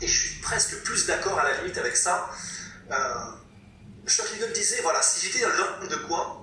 [0.00, 2.28] et je suis presque plus d'accord à la limite avec ça,
[2.90, 2.94] euh,
[4.08, 6.41] Chuck Liddell disait, voilà, si j'étais dans l'homme de coin,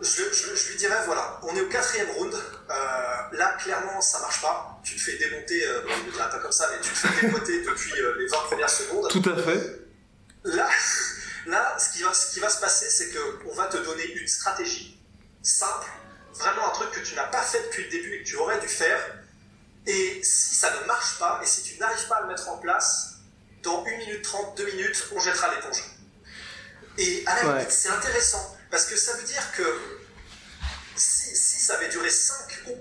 [0.00, 2.74] je, je- je lui dirais, voilà, on est au quatrième round, euh,
[3.32, 6.30] là clairement ça marche pas, tu te fais démonter, euh, bon, je ne le dirai
[6.30, 9.08] pas comme ça, mais tu te fais démonter depuis euh, les 20 premières secondes.
[9.10, 9.80] Tout à fait.
[10.44, 10.68] Là,
[11.46, 14.28] là ce, qui va, ce qui va se passer, c'est qu'on va te donner une
[14.28, 14.98] stratégie
[15.42, 15.86] simple,
[16.34, 18.60] vraiment un truc que tu n'as pas fait depuis le début et que tu aurais
[18.60, 19.00] dû faire.
[19.86, 22.58] Et si ça ne marche pas, et si tu n'arrives pas à le mettre en
[22.58, 23.14] place,
[23.62, 25.82] dans 1 minute 30, 2 minutes, on jettera l'éponge.
[26.98, 27.54] Et à la Ouais.
[27.58, 29.62] limite, c'est intéressant, parce que ça veut dire que
[30.96, 32.36] si, ça avait duré 5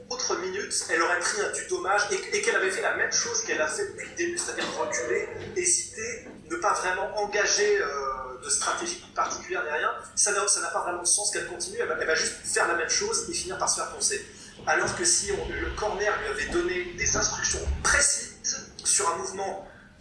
[0.09, 3.61] autres minutes, elle aurait pris du dommage et, qu'elle avait fait la même chose qu'elle
[3.61, 9.03] a fait depuis le début, c'est-à-dire reculer, hésiter, ne pas vraiment engager euh, de stratégie
[9.13, 12.15] particulière ni rien, ça n'a pas vraiment de sens qu'elle continue, elle va, elle va
[12.15, 14.25] juste faire la même chose et finir par se faire poncer.
[14.65, 17.46] Alors que si on- le corner lui avait donné des instructions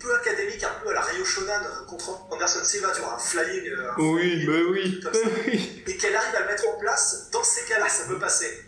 [0.06, 3.18] peu académique, un peu à la Rio Shonan euh, contre Anderson Silva, tu vois, un
[3.18, 5.00] flying, euh, un Oui, flying, un oui.
[5.00, 5.82] truc comme ça oui.
[5.86, 8.62] et qu'elle arrive à le mettre en place, dans ces cas-là, ça peut passer.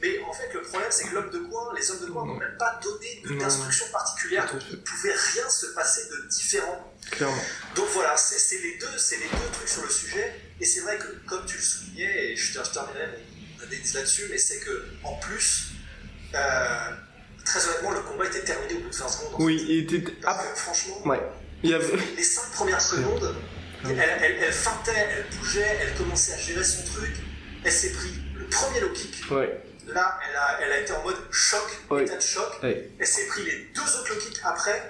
[0.00, 2.36] Mais en fait, le problème, c'est que l'homme de coin, les hommes de coin n'ont
[2.36, 3.46] même pas donné Tout à
[4.52, 6.94] donc il ne pouvait rien se passer de différent.
[7.10, 7.42] Clairement.
[7.74, 10.98] Donc voilà, c'est les, deux- c'est les deux trucs sur le sujet, et c'est vrai
[10.98, 13.06] que, comme tu le soulignais, et je, je terminerai
[13.58, 15.66] mon analyse là-dessus, mais c'est que en plus,
[16.34, 16.90] euh,
[17.44, 19.34] très honnêtement, le combat était terminé au bout de 20 secondes.
[19.38, 20.12] Oui, il était.
[20.24, 21.20] Ah, franchement, ouais.
[21.62, 21.96] Il y avait.
[22.16, 23.34] les cinq premières secondes,
[23.84, 27.14] elle, elle, elle feintait, elle bougeait, elle commençait à gérer son truc.
[27.64, 29.30] Elle s'est pris le premier low kick.
[29.30, 29.60] Ouais.
[29.86, 32.02] Là, elle a, elle a été en mode choc, Oui.
[32.02, 32.62] état de choc.
[32.62, 32.90] Ouais.
[32.98, 34.82] Elle s'est pris les deux autres low kicks après.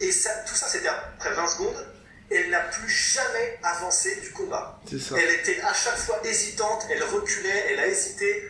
[0.00, 1.86] Et ça, tout ça, c'était après 20 secondes.
[2.30, 4.80] Et elle n'a plus jamais avancé du combat.
[4.88, 5.16] C'est ça.
[5.18, 8.48] Elle était à chaque fois hésitante, elle reculait, elle a hésité.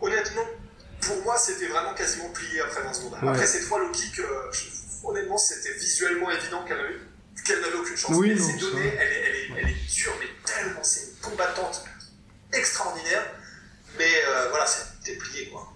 [0.00, 0.46] Honnêtement,
[1.06, 3.12] pour moi, c'était vraiment quasiment plié après 20 secondes.
[3.22, 3.28] Ouais.
[3.28, 4.50] Après ces trois low kicks, euh,
[5.04, 6.98] honnêtement, c'était visuellement évident qu'elle avait-
[7.44, 8.16] qu'elle n'avait aucune chance.
[8.16, 11.16] Oui, elle s'est donnée, elle est, elle, est, elle est dure, mais tellement, c'est une
[11.20, 11.84] combattante
[12.52, 13.26] extraordinaire.
[13.98, 15.72] Mais euh, voilà, c'était plié, quoi.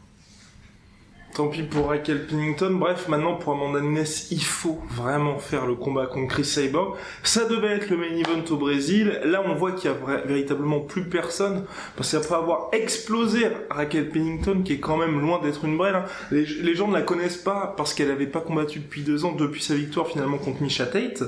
[1.35, 2.71] Tant pis pour Raquel Pennington.
[2.73, 6.97] Bref, maintenant pour Amanda Nunes, il faut vraiment faire le combat contre Chris Cyborg.
[7.23, 9.21] Ça devait être le main event au Brésil.
[9.25, 11.64] Là, on voit qu'il y a véritablement plus personne.
[11.97, 16.07] Parce qu'après avoir explosé Raquel Pennington, qui est quand même loin d'être une brêle, hein,
[16.33, 19.33] les, les gens ne la connaissent pas parce qu'elle n'avait pas combattu depuis deux ans,
[19.33, 21.23] depuis sa victoire finalement contre Misha Tate.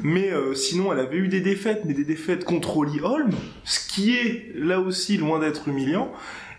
[0.00, 3.32] Mais euh, sinon, elle avait eu des défaites, mais des défaites contre Holly Holm,
[3.64, 6.10] ce qui est là aussi loin d'être humiliant.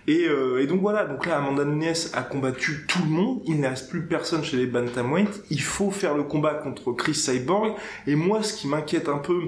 [0.07, 3.59] Et, euh, et donc voilà, donc là Amanda Nunes a combattu tout le monde, il
[3.59, 7.75] ne reste plus personne chez les bantamweight, il faut faire le combat contre Chris Cyborg,
[8.07, 9.39] et moi ce qui m'inquiète un peu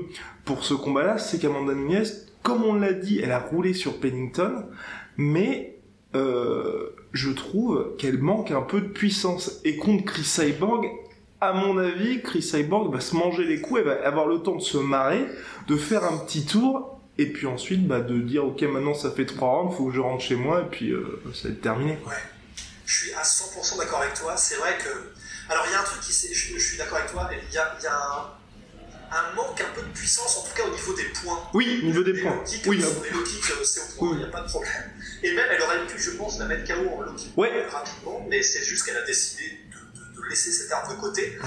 [0.45, 2.05] pour ce combat-là, c'est qu'Amanda Nunes,
[2.43, 4.65] comme on l'a dit, elle a roulé sur Pennington,
[5.17, 5.79] mais
[6.15, 10.87] euh, je trouve qu'elle manque un peu de puissance, et contre Chris Cyborg,
[11.41, 14.55] à mon avis, Chris Cyborg va se manger les coups, elle va avoir le temps
[14.55, 15.25] de se marrer,
[15.67, 19.25] de faire un petit tour, et puis ensuite bah, de dire ok maintenant ça fait
[19.25, 21.93] trois rounds, faut que je rentre chez moi, et puis euh, ça va être terminé.
[22.05, 22.13] Ouais,
[22.85, 24.35] je suis à 100% d'accord avec toi.
[24.37, 24.89] C'est vrai que.
[25.49, 26.11] Alors, il y a un truc qui.
[26.33, 27.29] Je, je suis d'accord avec toi.
[27.31, 28.31] Il y a, il y a un,
[29.11, 31.39] un manque un peu de puissance, en tout cas au niveau des points.
[31.53, 32.35] Oui, niveau des points.
[32.35, 34.17] low kicks, Oui, ah, les low kicks, c'est au point, il Oui.
[34.19, 34.71] n'y a pas de problème.
[35.21, 37.65] Et même, elle aurait pu, je pense, la mettre KO en low kick Ouais.
[37.67, 41.37] rapidement, mais c'est juste qu'elle a décidé de, de- de laisser cette arme de côté.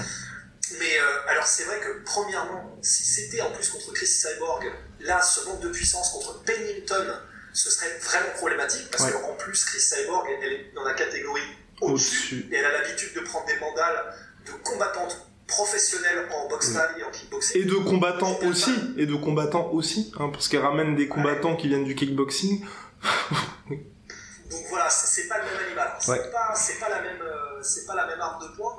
[0.79, 4.65] Mais euh, alors, c'est vrai que, premièrement, si c'était en plus contre Chris Cyborg,
[5.01, 7.05] là, ce manque de puissance contre Pennington,
[7.53, 9.11] ce serait vraiment problématique, parce Ouais.
[9.11, 11.41] qu'en plus, Chris Cyborg, elle est dans la catégorie
[11.81, 14.13] au-dessus, et elle a l'habitude de prendre des mandales
[14.45, 17.61] de combattantes professionnelles en boxe thaï et en kickboxing.
[17.61, 21.67] Et de combattants aussi, et de combattants aussi, hein, parce qu'elle ramène des combattants qui
[21.69, 22.65] viennent du kickboxing.
[23.69, 25.93] Donc voilà, c'est pas le même animal.
[25.99, 26.31] C'est Ouais.
[26.31, 28.75] pas, c'est pas la même, euh, c'est pas la même arme de poing.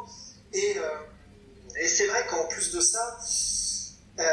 [0.53, 0.83] Et, euh,
[1.81, 3.19] et c'est vrai qu'en plus de ça,
[4.19, 4.25] euh,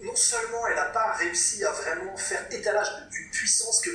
[0.00, 3.90] non seulement elle n'a pas réussi à vraiment faire étalage d'une puissance que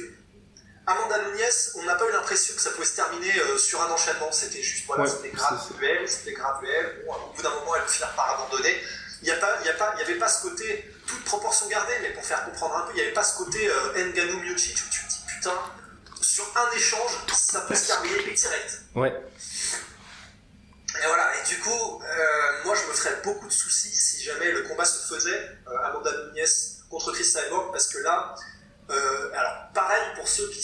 [0.90, 1.40] Amanda Nunes,
[1.76, 4.32] on n'a pas eu l'impression que ça pouvait se terminer euh, sur un enchaînement.
[4.32, 7.04] C'était juste, voilà, Ouais, c'était graduel, c'était graduel.
[7.06, 8.76] Bon, au bout d'un moment, elle va finir par abandonner.
[9.22, 11.24] Il n'y a pas, il y a pas, il y avait pas ce côté toute
[11.26, 14.12] proportion gardée, mais pour faire comprendre un peu, il n'y avait pas ce côté euh,
[14.14, 15.54] Ngannou Miocic où tu te dis putain,
[16.22, 18.82] sur un échange, ça peut se terminer direct.
[18.96, 19.14] Ouais.
[21.02, 24.52] Et voilà, et du coup, euh, moi je me ferais beaucoup de soucis si jamais
[24.52, 26.46] le combat se faisait, euh, Amanda Nunes
[26.90, 28.36] contre Chris Cyborg, parce que là,
[28.92, 30.60] Euh, alors, pareil, pour ceux qui,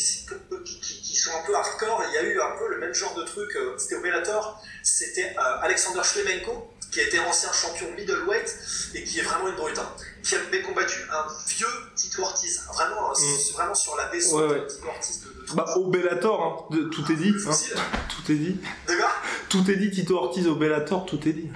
[0.65, 3.13] qui, qui- sont un peu hardcore, il y a eu un peu le même genre
[3.13, 3.56] de truc.
[3.56, 8.50] euh, C'était au Bellator, c'était euh, Alexander Shlemenko, qui été ancien champion middleweight
[8.95, 9.95] et qui est vraiment une brute, hein,
[10.26, 12.64] qui avait combattu un vieux Tito Ortiz.
[12.74, 14.44] Vraiment, euh, c'est vraiment sur la descente Mm.
[14.44, 14.60] Ouais, ouais.
[14.62, 17.34] de Tito Ortiz de, de Bah, au Bellator, hein, de- tout est dit.
[17.48, 17.82] hein.
[18.10, 18.60] Tout est dit.
[18.88, 19.12] Gars
[19.50, 21.52] Tout est dit, Tito Ortiz au Bellator, tout est dit.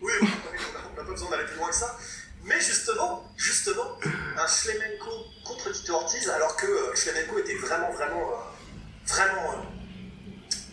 [0.00, 1.96] Oui, oui, on n'a pas besoin d'aller plus loin que ça.
[2.44, 3.98] Mais justement, justement,
[4.38, 5.10] un Shlemenko
[5.44, 9.56] contre Tito Ortiz, alors que euh, Shlemenko était vraiment, vraiment, euh, vraiment euh,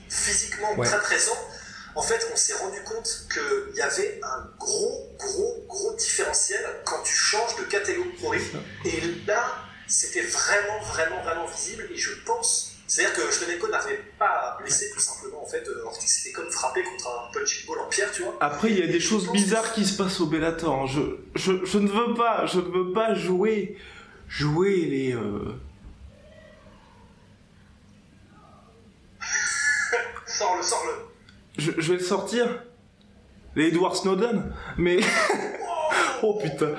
[0.09, 0.87] physiquement Ouais.
[0.87, 1.37] très présent,
[1.95, 7.01] en fait, on s'est rendu compte qu'il y avait un gros, gros, gros différentiel quand
[7.03, 8.41] tu changes de catégorie.
[8.85, 9.43] Et là,
[9.87, 11.87] c'était vraiment, vraiment, vraiment visible.
[11.91, 15.43] Et je pense, c'est-à-dire que Shlemenko n'avait pas blessé tout simplement.
[15.43, 18.37] En fait, euh, Ortiz c'était comme frappé contre un punching ball en pierre, tu vois.
[18.41, 20.83] Après, il y a des choses bizarres qui se passent au Bellator.
[20.83, 20.85] hein.
[20.87, 21.01] Je,
[21.35, 23.77] je, je ne veux pas, je ne veux pas jouer,
[24.27, 25.13] jouer les.
[25.13, 25.53] euh,
[30.25, 31.12] Sors-le, sors-le.
[31.57, 32.47] Je, je vais le sortir.
[33.55, 34.53] Les Edward Snowden.
[34.77, 34.97] Mais.
[36.23, 36.71] oh putain.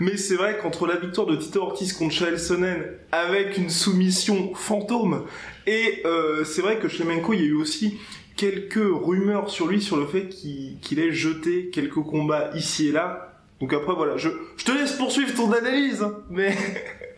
[0.00, 4.54] Mais, c'est vrai qu'entre la victoire de Tito Ortiz contre Chael Sonnen avec une soumission
[4.54, 5.26] fantôme
[5.66, 7.98] et euh, c'est vrai que Shlemenko, il y a eu aussi
[8.36, 12.92] quelques rumeurs sur lui sur le fait qu'il qu'il ait jeté quelques combats ici et
[12.92, 13.24] là.
[13.60, 16.50] Donc après voilà, je, je te laisse poursuivre ton analyse, hein, mais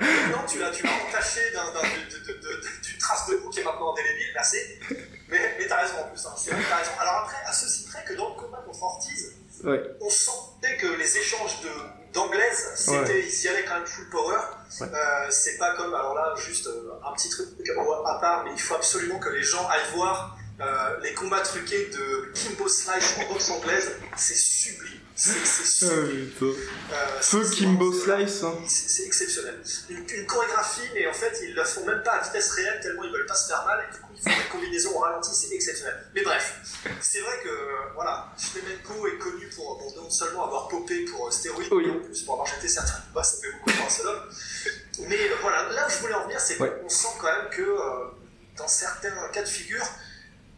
[0.01, 4.57] Non, tu l'as, entaché d'une trace de boue qui est maintenant indélébile, merci.
[5.31, 6.91] Mais, mais t'as raison en plus, hein, c'est vrai que t'as raison.
[6.99, 9.33] Alors après, à ceci près que dans le combat contre Ortiz,
[9.65, 9.83] ouais.
[10.01, 11.71] on sentait que les échanges de,
[12.13, 13.25] d'anglaise, c'était, Ouais.
[13.27, 14.39] ils y allaient quand même full power.
[14.81, 14.87] Ouais.
[14.93, 17.49] Euh, c'est pas comme, alors là, juste euh, un petit truc
[18.07, 21.87] à part, mais il faut absolument que les gens aillent voir euh, les combats truqués
[21.87, 23.93] de Kimbo Slice en boxe anglaise.
[24.17, 25.01] C'est sublime.
[25.23, 25.35] C'est,
[26.31, 26.47] putain.
[26.93, 28.43] Euh, Kimbo Slice.
[28.43, 28.55] hein.
[28.67, 29.61] c'est exceptionnel.
[29.91, 33.05] Une, une chorégraphie, mais en fait, ils la font même pas à vitesse réelle, tellement
[33.05, 35.31] ils veulent pas se faire mal, et du coup, ils font des combinaisons au ralenti,
[35.35, 36.07] c'est exceptionnel.
[36.15, 36.55] Mais bref,
[37.03, 37.51] c'est vrai que,
[37.95, 41.85] voilà, Shlemenko est connu pour, non seulement avoir popé pour euh, stéroïdes, Oui.
[41.87, 44.23] mais en plus pour avoir jeté certains combats, ça fait beaucoup pour un seul homme.
[45.09, 46.83] Mais euh, voilà, là où je voulais en venir, c'est qu'on Ouais.
[46.89, 48.07] sent quand même que, euh,
[48.57, 49.85] dans certains cas de figure,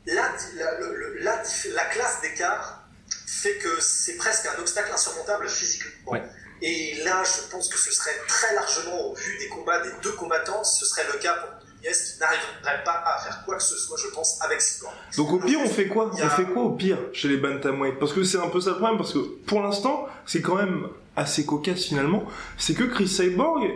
[0.07, 0.79] la, la,
[1.21, 1.43] la,
[1.75, 2.82] la classe d'écart
[3.27, 6.13] fait que c'est presque un obstacle insurmontable physiquement.
[6.13, 6.23] Ouais.
[6.63, 10.13] Et là, je pense que ce serait très largement, au vu des combats des deux
[10.13, 13.77] combattants, ce serait le cas pour Nunez qui n'arriverait pas à faire quoi que ce
[13.77, 14.95] soit, je pense, avec Cyborg.
[15.17, 16.11] Donc au pire, on fait quoi?
[16.21, 17.99] A- On fait quoi au pire chez les bantamweight?
[17.99, 20.87] Parce que c'est un peu ça le problème, parce que pour l'instant, c'est quand même
[21.17, 22.25] assez cocasse finalement.
[22.59, 23.69] C'est que Chris Cyborg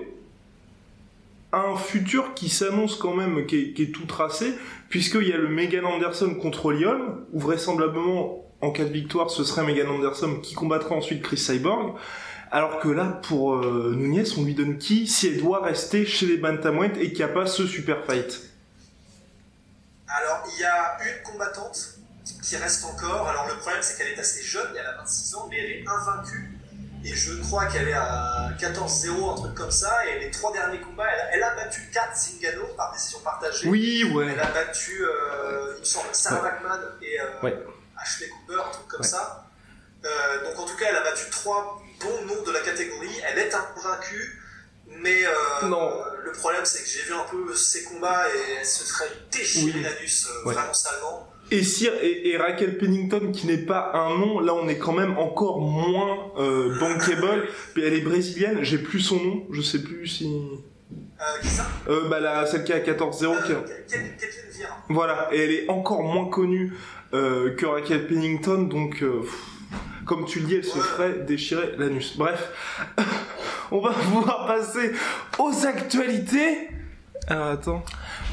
[1.50, 4.54] a un futur qui s'annonce quand même, qui est, qui est tout tracé,
[4.88, 9.44] puisqu'il y a le Megan Anderson contre Lyon, où vraisemblablement, en cas de victoire, ce
[9.44, 11.94] serait Megan Anderson qui combattra ensuite Chris Cyborg.
[12.50, 16.26] Alors que là, pour euh, Nunez, on lui donne qui si elle doit rester chez
[16.26, 18.40] les bantamweight et qu'il n'y a pas ce super fight
[20.06, 21.98] Alors, il y a une combattante
[22.42, 23.28] qui reste encore.
[23.28, 25.84] Alors, le problème, c'est qu'elle est assez jeune, elle a 26 ans, mais elle est
[25.86, 26.56] invaincue.
[27.04, 30.06] Et je crois qu'elle est à 14-0, un truc comme ça.
[30.06, 33.68] Et les trois derniers combats, elle a, elle a battu Kat Zingano par décision partagée.
[33.68, 34.28] Oui, ouais.
[34.32, 37.06] Elle a battu, euh, il me semble, Sarah Ouais.
[37.06, 37.56] Et euh, Ouais.
[38.00, 39.06] Ashley Cooper, un truc comme Ouais.
[39.06, 39.46] ça.
[40.04, 43.10] Euh, donc en tout cas, elle a battu trois bons noms de la catégorie.
[43.28, 44.40] Elle est invaincue,
[44.86, 45.90] mais euh, Non.
[46.24, 49.72] le problème c'est que j'ai vu un peu ses combats et elle se serait déchiré
[49.74, 49.82] Oui.
[49.82, 50.54] l'anus euh, Ouais.
[50.54, 51.28] vraiment salement.
[51.52, 54.92] Et, Sir, et, et Raquel Pennington, qui n'est pas un nom, là on est quand
[54.92, 56.32] même encore moins
[56.80, 57.48] bankable.
[57.72, 60.26] Puis elle est brésilienne, j'ai plus son nom, je sais plus si.
[60.28, 61.66] Euh, qui ça?
[61.88, 63.42] Euh, bah la, celle qui a 14-0.
[63.46, 64.16] qui a- euh, Kathleen
[64.50, 64.76] Vira.
[64.88, 66.72] Voilà, et elle est encore moins connue
[67.14, 69.22] euh, que Raquel Pennington, donc euh,
[70.04, 72.16] comme tu le dis, elle se ferait déchirer l'anus.
[72.16, 72.50] Bref,
[73.70, 74.92] on va pouvoir passer
[75.38, 76.68] aux actualités.
[77.28, 77.82] Attends.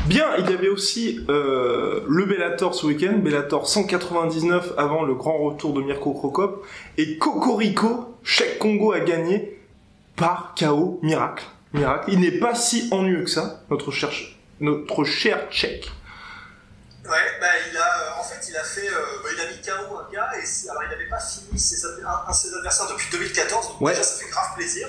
[0.06, 5.38] Bien, il y avait aussi euh, le Bellator ce week-end, Bellator 199 avant le grand
[5.38, 6.66] retour de Mirko Krokop,
[6.98, 9.58] et Cocorico, Cheikh Congo a gagné
[10.16, 11.46] par KO miracle.
[11.74, 12.12] Miracle.
[12.12, 14.12] Il n'est pas si ennuyeux que ça, notre cher,
[14.60, 15.90] notre cher Tchèque.
[17.06, 19.98] Ouais, bah il a, euh, fait, il a fait, euh, bah, il a mis KO
[19.98, 23.68] un gars et alors il n'avait pas fini ses, un, de ses adversaires depuis 2014,
[23.70, 23.92] donc Ouais.
[23.94, 24.88] déjà ça fait grave plaisir.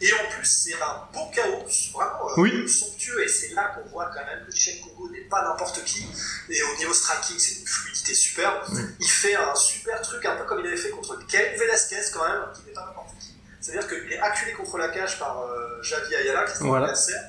[0.00, 2.68] Et en plus, c'est un beau KO, vraiment euh, Oui.
[2.68, 6.04] somptueux, et c'est là qu'on voit quand même que Cheikh Congo n'est pas n'importe qui.
[6.50, 8.64] Et au niveau striking, c'est une fluidité superbe.
[9.00, 12.28] Il fait un super truc, un peu comme il avait fait contre Ken Velasquez quand
[12.28, 13.34] même, qui n'est pas n'importe qui.
[13.60, 16.86] C'est-à-dire qu'il est acculé contre la cage par euh, Javi Ayala, qui est Voilà.
[16.86, 17.22] adversaire,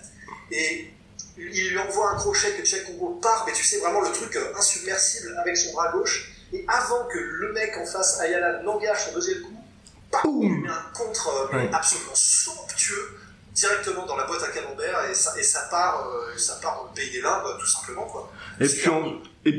[0.52, 0.92] et
[1.38, 4.54] il lui envoie un crochet que Congo part, mais tu sais vraiment le truc euh,
[4.58, 6.32] insubmersible avec son bras gauche.
[6.54, 9.60] Et avant que le mec en face, Ayala, n'engage son deuxième coup,
[10.12, 11.70] bam, il Boum met un contre euh, Ouais.
[11.74, 13.18] absolument somptueux,
[13.54, 16.90] directement dans la boîte à camembert et ça, et ça part, euh, ça part dans
[16.90, 18.32] le pays des limbes, tout simplement, quoi.
[18.62, 18.82] Et puis,
[19.46, 19.58] et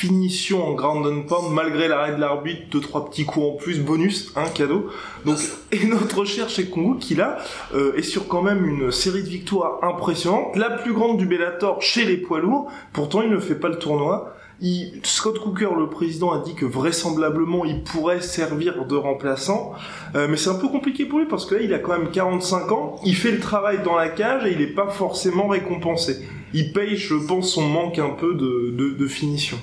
[0.00, 3.80] finition en ground and pound malgré l'arrêt de l'arbitre, deux trois petits coups en plus,
[3.80, 4.88] bonus, un cadeau.
[5.26, 5.36] Donc
[5.72, 7.36] et notre cher Kongo qui là
[7.74, 11.82] euh, est sur quand même une série de victoires impressionnantes, la plus grande du Bellator
[11.82, 12.70] chez les poids lourds.
[12.94, 14.34] Pourtant il ne fait pas le tournoi.
[14.62, 19.72] Il, Scott Cooker, le président, a dit que vraisemblablement il pourrait servir de remplaçant,
[20.16, 22.10] Euh, mais c'est un peu compliqué pour lui parce que là il a quand même
[22.10, 26.26] 45 ans, il fait le travail dans la cage et il n'est pas forcément récompensé.
[26.52, 29.58] Il paye, je pense, son manque un peu de, de, de finition.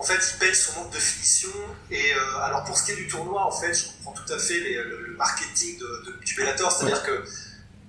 [0.00, 1.50] En fait, il paye son manque de finition.
[1.90, 4.38] Et euh, alors, pour ce qui est du tournoi, en fait, je comprends tout à
[4.38, 6.72] fait les- le, le marketing de, de- du Bellator.
[6.72, 7.22] C'est-à-dire que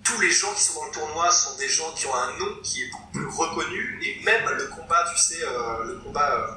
[0.04, 2.52] tous les gens qui sont dans le tournoi sont des gens qui ont un nom
[2.64, 4.00] qui est beaucoup plus reconnu.
[4.04, 6.48] Et même le combat, tu sais, euh, le combat euh,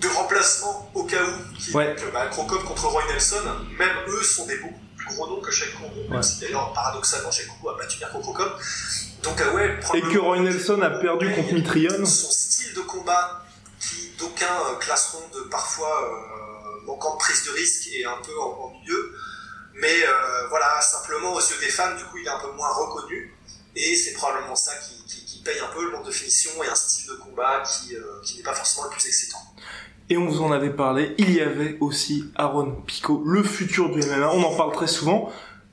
[0.00, 1.94] de remplacement au cas où, qui Ouais.
[1.96, 3.42] est bah, Crocop contre Roy Nelson,
[3.78, 6.00] même eux sont des beaucoup plus gros noms que Shake Congo.
[6.08, 6.22] Même Ouais.
[6.22, 8.58] si d'ailleurs, paradoxalement, Shake Congo a battu Mirko Crocop.
[9.22, 12.06] Donc, euh, ouais, Et que Roy Nelson a perdu contre Mitrione.
[12.06, 13.44] son style de combat
[14.44, 19.14] euh, classeront de parfois euh, manquant de prise de risque et un peu en, milieu.
[19.74, 22.72] Mais euh, voilà, simplement aux yeux des fans, du coup, il est un peu moins
[22.72, 23.34] reconnu.
[23.76, 24.94] Et c'est probablement ça qui,
[25.44, 28.42] paye un peu le manque de finition et un style de combat qui, qui n'est
[28.42, 29.40] pas forcément le plus excitant.
[30.08, 34.00] Et on vous en avait parlé, il y avait aussi Aaron Pico, le futur du
[34.00, 34.30] MMA.
[34.30, 35.30] On en parle très souvent.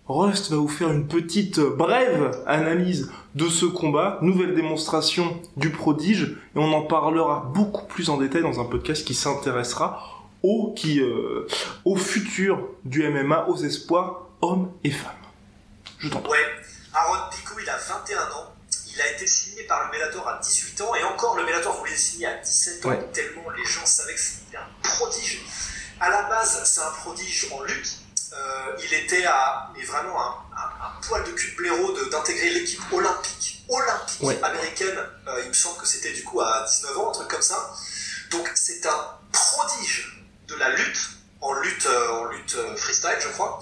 [0.09, 6.23] Rust va vous faire une petite brève analyse de ce combat, nouvelle démonstration du prodige,
[6.55, 10.03] et on en parlera beaucoup plus en détail dans un podcast qui s'intéressera
[10.43, 11.47] au, qui, euh,
[11.85, 15.11] au futur du MMA, aux espoirs hommes et femmes.
[15.99, 16.31] Je t'en prie.
[16.31, 16.45] Ouais,
[16.93, 18.47] Aaron Pico, il a 21 ans.
[18.93, 21.91] Il a été signé par le Bellator à 18 ans et encore le Bellator voulait
[21.91, 22.99] le signer à 17 ans Ouais.
[23.13, 25.41] tellement les gens savaient que c'était un prodige.
[26.01, 28.00] À la base, c'est un prodige en lutte.
[28.33, 32.49] Euh, il était à, mais vraiment un, un- un poil de cul de blaireau d'intégrer
[32.51, 34.39] l'équipe olympique, olympique Ouais.
[34.41, 34.97] américaine.
[35.27, 37.73] Euh, il me semble que c'était du coup à 19 ans, un truc comme ça.
[38.31, 41.09] Donc c'est un prodige de la lutte,
[41.41, 43.59] en lutte, euh, en lutte freestyle, je crois.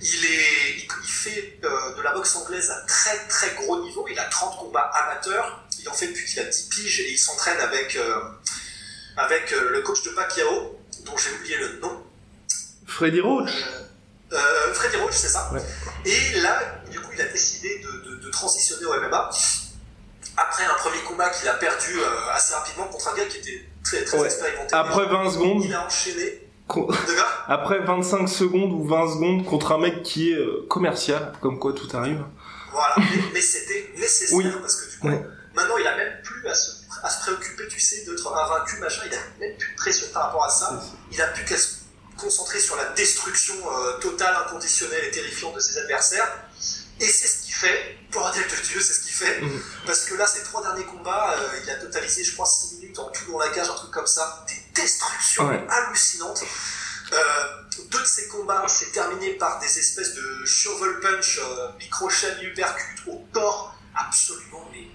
[0.00, 4.06] Il, est, il, il fait euh, de la boxe anglaise à très très gros niveau.
[4.10, 5.62] Il a 30 combats amateurs.
[5.78, 7.98] Il en fait depuis qu'il a 10 piges et il s'entraîne avec,
[9.18, 12.02] avec le coach de Pacquiao, dont j'ai oublié le nom.
[12.86, 13.50] Freddy Roach.
[14.32, 15.50] Euh, Freddy Roach, c'est ça.
[15.52, 15.60] Ouais.
[16.04, 16.60] Et là,
[16.90, 19.30] du coup, il a décidé de, de- de transitionner au MMA.
[20.36, 23.64] Après un premier combat qu'il a perdu euh, assez rapidement contre un gars qui était
[23.82, 24.26] très très Ouais.
[24.26, 24.74] expérimenté.
[24.74, 26.42] Après 20 secondes, il a enchaîné.
[26.66, 30.66] con- De gars après 25 secondes ou 20 secondes contre un mec qui est euh,
[30.68, 32.22] commercial, comme quoi tout arrive.
[32.72, 34.44] Voilà, mais, mais c'était nécessaire Oui.
[34.60, 35.22] parce que du coup, Ouais.
[35.54, 39.02] maintenant il a même plus à se, à se préoccuper, tu sais, d'être invaincu, machin.
[39.06, 40.78] Il a même plus de pression par rapport à ça.
[41.12, 41.68] Il a plus qu'à se
[42.16, 46.28] concentrer sur la destruction euh, totale, inconditionnelle et terrifiante de ses adversaires.
[46.98, 49.40] Et c'est ce qu'il fait, pour dire de Dieu, c'est ce qu'il fait.
[49.42, 49.62] Mhm.
[49.84, 52.98] Parce que là, ses trois derniers combats, euh, il a totalisé, je crois, 6 minutes
[52.98, 54.44] en tout dans la cage, un truc comme ça.
[54.48, 55.66] Des destructions Ouais.
[55.68, 56.42] hallucinantes.
[57.12, 57.16] Euh,
[57.90, 61.68] deux de ces combats, c'est terminé par des espèces de shovel punch, euh,
[62.42, 64.86] uppercut au corps, absolument mais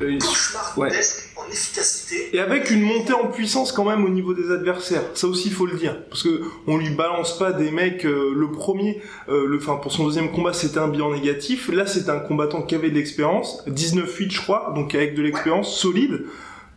[0.00, 2.34] Euh, cauchemardesque en efficacité.
[2.34, 5.02] Et avec une montée en puissance quand même au niveau des adversaires.
[5.14, 6.02] Ça aussi il faut le dire.
[6.08, 9.92] Parce que on lui balance pas des mecs, euh, le premier, euh, le, enfin pour
[9.92, 11.68] son deuxième combat c'était un bilan négatif.
[11.68, 13.62] Là c'était un combattant qui avait de l'expérience.
[13.68, 16.24] 19-8 je crois, donc avec de l'expérience solide.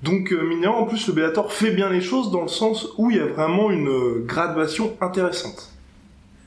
[0.06, 3.18] Donc euh, en plus le Bellator fait bien les choses dans le sens où il
[3.18, 5.72] y a vraiment une euh, graduation intéressante.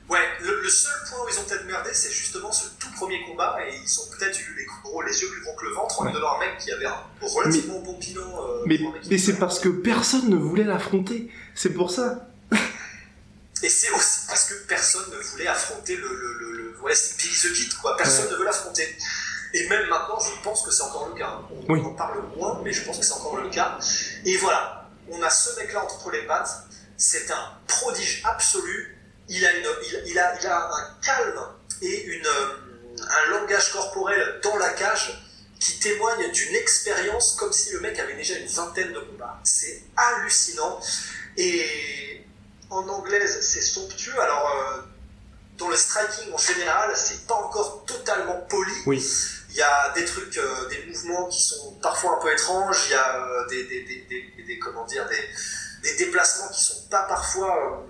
[0.08, 3.20] Ouais, le, le seul point où ils ont peut-être merdé, c'est justement ce tout premier
[3.24, 6.00] combat, et ils ont peut-être eu les, gros, les yeux plus gros que le ventre
[6.00, 8.22] en lui donnant un mec qui avait un relativement bon bilan.
[8.22, 11.30] euh, Mais, c'est parce que personne ne voulait l'affronter.
[11.54, 12.28] C'est pour ça.
[13.62, 16.08] Et c'est aussi parce que personne ne voulait affronter le.
[16.08, 17.96] le, le, le- ouais, c'est Billy the Kid, quoi.
[17.96, 18.32] Personne Ouais.
[18.32, 18.96] ne veut l'affronter.
[19.54, 21.40] Et même maintenant, je pense que c'est encore le cas.
[21.50, 21.80] On Oui.
[21.84, 23.78] en parle moins, mais je pense que c'est encore le cas.
[24.24, 26.50] Et voilà, on a ce mec-là entre les pattes.
[26.96, 28.96] C'est un prodige absolu.
[29.28, 31.40] Il a, une, il, il a, il a un calme
[31.82, 35.22] et une, euh, un langage corporel dans la cage
[35.58, 39.40] qui témoigne d'une expérience comme si le mec avait déjà une vingtaine de combats.
[39.42, 40.80] C'est hallucinant.
[41.36, 42.24] Et
[42.70, 44.18] en anglaise, c'est somptueux.
[44.20, 44.82] Alors, euh,
[45.56, 48.72] dans le striking en général, c'est pas encore totalement poli.
[48.86, 49.04] Oui.
[49.50, 52.78] Il y a des trucs, euh, des mouvements qui sont parfois un peu étranges.
[52.86, 56.82] Il y a euh, des, des, des, des, des- comment dire, des, déplacements qui sont
[56.90, 57.84] pas parfois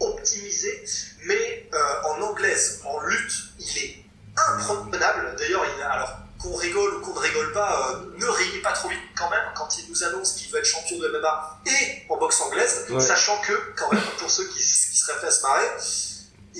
[0.00, 0.84] optimisés.
[1.24, 1.68] Mais
[2.04, 4.04] en anglaise, en lutte, il est
[4.36, 5.34] imprenable.
[5.38, 8.98] D'ailleurs, alors qu'on rigole ou qu'on ne rigole pas, euh, ne riez pas trop vite
[9.16, 12.40] quand même quand il nous annonce qu'il veut être champion de MMA et en boxe
[12.40, 13.00] anglaise, Ouais.
[13.00, 14.62] sachant que, quand même, pour ceux qui, qui
[14.96, 15.66] seraient fait à se marrer,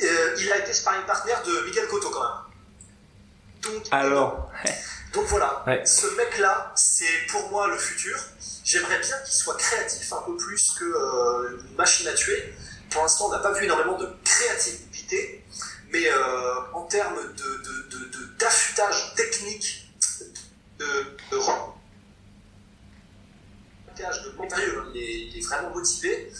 [0.02, 3.72] euh, il a été sparring partner de Miguel Cotto quand même.
[3.74, 4.50] Donc, Alors,
[5.14, 5.84] donc voilà, Ouais.
[5.86, 8.18] ce mec-là, c'est pour moi le futur.
[8.64, 12.54] J'aimerais bien qu'il soit créatif un peu plus que euh, machine à tuer.
[12.90, 15.39] Pour l'instant, on n'a pas vu énormément de créativité,
[15.92, 19.88] mais euh, en termes de, de, de, de- d'affûtage technique,
[20.78, 20.86] de,
[21.32, 21.36] de
[24.36, 26.30] montagneux, il est, il est vraiment motivé.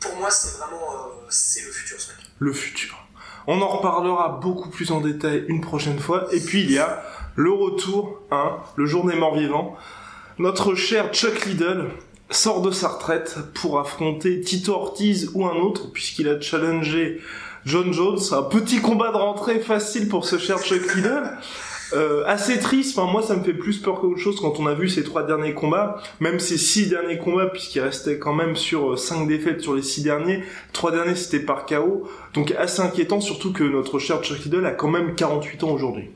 [0.00, 2.18] Pour moi, c'est vraiment euh, c'est le futur ce mec.
[2.38, 2.98] le futur.
[3.46, 6.26] On en reparlera beaucoup plus en détail une prochaine fois.
[6.32, 7.02] Et puis il y a
[7.36, 9.76] le retour, hein, le jour des morts vivants.
[10.38, 11.90] Notre cher Chuck Liddell
[12.30, 17.20] sort de sa retraite pour affronter Tito Ortiz ou un autre, puisqu'il a challengé
[17.66, 18.20] John Jones.
[18.32, 21.38] Un petit combat de rentrée facile pour ce cher Chuck Liddell.
[21.92, 24.88] Euh, assez triste, moi ça me fait plus peur qu'autre chose quand on a vu
[24.88, 28.96] ces trois derniers combats, même ces six derniers combats puisqu'il restait quand même sur euh,
[28.96, 30.42] cinq défaites sur les six derniers,
[30.72, 34.72] trois derniers c'était par KO, donc assez inquiétant surtout que notre cher Chuck Liddell a
[34.72, 36.10] quand même 48 ans aujourd'hui.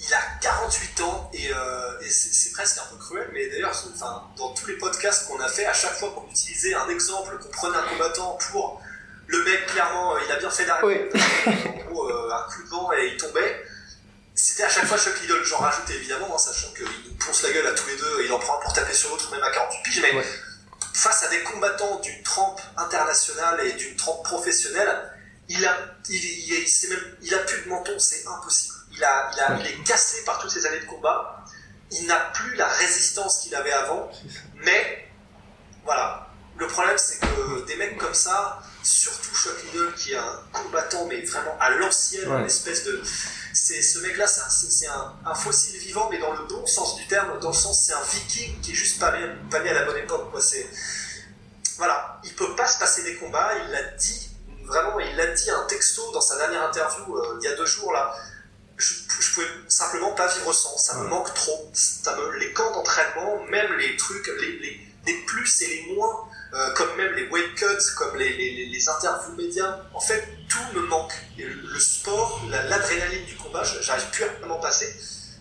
[0.00, 3.72] Il a 48 ans et, euh, c'est presque un peu cruel, mais d'ailleurs,
[4.36, 7.50] dans tous les podcasts qu'on a fait, à chaque fois qu'on utilisait un exemple, qu'on
[7.50, 8.80] prenait un combattant pour
[9.30, 11.08] le mec, clairement, euh, il a bien fait d'arrêter.
[11.68, 13.64] En gros, euh, un coup de vent et il tombait.
[14.34, 17.50] C'était à chaque fois Chuck Liddell, j'en rajoute évidemment, hein, sachant qu'il nous ponce la
[17.52, 19.42] gueule à tous les deux et il en prend un pour taper sur l'autre, même
[19.42, 20.24] à 48 piges, mais Ouais.
[20.94, 25.12] face à des combattants d'une trempe internationale et d'une trempe professionnelle,
[25.48, 25.76] il a,
[26.08, 28.74] il, il, il- c'est même, il a plus de menton, c'est impossible.
[28.92, 31.44] Il, a, il, a, il est cassé par toutes ces années de combat.
[31.92, 34.10] Il n'a plus la résistance qu'il avait avant.
[34.54, 35.08] Mais,
[35.84, 36.28] voilà.
[36.56, 39.30] Le problème, c'est que des mecs comme ça, surtout
[39.64, 42.40] Liddell, qui est un combattant, mais vraiment à l'ancienne, Ouais.
[42.40, 43.02] une espèce de.
[43.52, 46.66] C'est, ce mec-là, c'est, un, c'est- c'est un, un fossile vivant, mais dans le bon
[46.66, 49.60] sens du terme, dans le sens, c'est un viking qui est juste pas né, pas
[49.60, 50.40] né à la bonne époque, quoi.
[50.40, 50.68] C'est,
[51.76, 52.20] voilà.
[52.24, 54.30] Il peut pas se passer des combats, il l'a dit,
[54.64, 57.66] vraiment, il l'a dit un texto dans sa dernière interview, euh, il y a deux
[57.66, 58.14] jours, là.
[58.76, 61.70] Je, je pouvais simplement pas vivre sans, ça me manque trop.
[61.74, 66.26] Ça me, les camps d'entraînement, même les trucs, les, les, les plus et les moins,
[66.52, 70.80] euh, comme même les weight cuts, comme les, les, interviews médias, en fait, tout me
[70.86, 71.12] manque.
[71.38, 74.92] Le, sport, la- l'adrénaline du combat, j'arrive plus à m'en passer.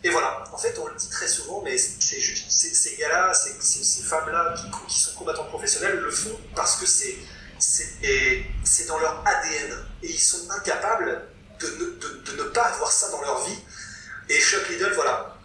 [0.04, 3.54] Et voilà, en fait, on le dit très souvent, mais c'est juste, ces, gars-là, ces,
[3.60, 7.18] ces, femmes-là qui, qui sont combattantes professionnelles le font parce que c'est
[7.60, 9.78] c'est dans leur ADN.
[10.04, 11.22] Et ils sont incapables
[11.60, 13.58] de ne, de, de ne pas avoir ça dans leur vie.
[14.30, 15.36] Et Chuck Liddell, voilà,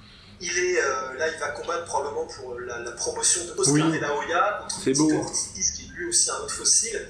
[0.45, 3.97] il est euh, là, il va combattre probablement pour la, la promotion de Oscar Oui.
[3.97, 5.16] de la Hoya contre C'est Tito beau.
[5.16, 7.01] Ortiz, qui est lui aussi un autre fossile.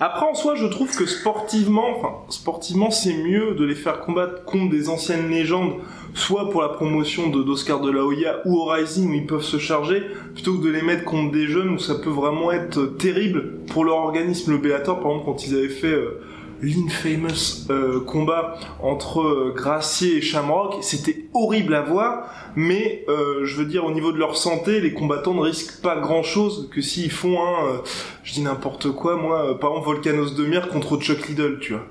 [0.00, 4.44] Après, en soi, je trouve que sportivement, enfin, sportivement, c'est mieux de les faire combattre
[4.44, 5.74] contre des anciennes légendes,
[6.14, 9.42] soit pour la promotion de d'Oscar de la Hoya ou au Rising où ils peuvent
[9.42, 10.02] se charger,
[10.34, 13.84] plutôt que de les mettre contre des jeunes où ça peut vraiment être terrible pour
[13.84, 14.52] leur organisme.
[14.52, 16.20] Le Bellator, par exemple, quand ils avaient fait euh,
[16.62, 23.56] l'infamous euh, combat entre euh, Gracier et Shamrock, c'était horrible à voir, mais euh, je
[23.56, 27.10] veux dire, au niveau de leur santé, les combattants ne risquent pas grand-chose que s'ils
[27.10, 27.66] font un...
[27.66, 27.78] euh,
[28.22, 31.84] je dis n'importe quoi, moi, par exemple, Volcanos de Mir contre Chuck Liddell, tu vois.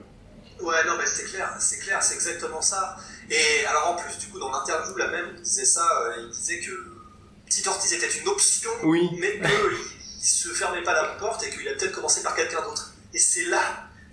[0.61, 2.95] Ouais, non, mais c'est clair, c'est clair, c'est exactement ça.
[3.29, 5.85] Et alors en plus, du coup, dans l'interview, là même, il disait ça,
[6.19, 6.71] il disait que
[7.45, 9.09] Petit Ortiz était une option, Oui.
[9.19, 9.47] mais qu'il
[10.19, 12.93] il se fermait pas la porte et qu'il a peut-être commencé par quelqu'un d'autre.
[13.13, 13.59] Et c'est là,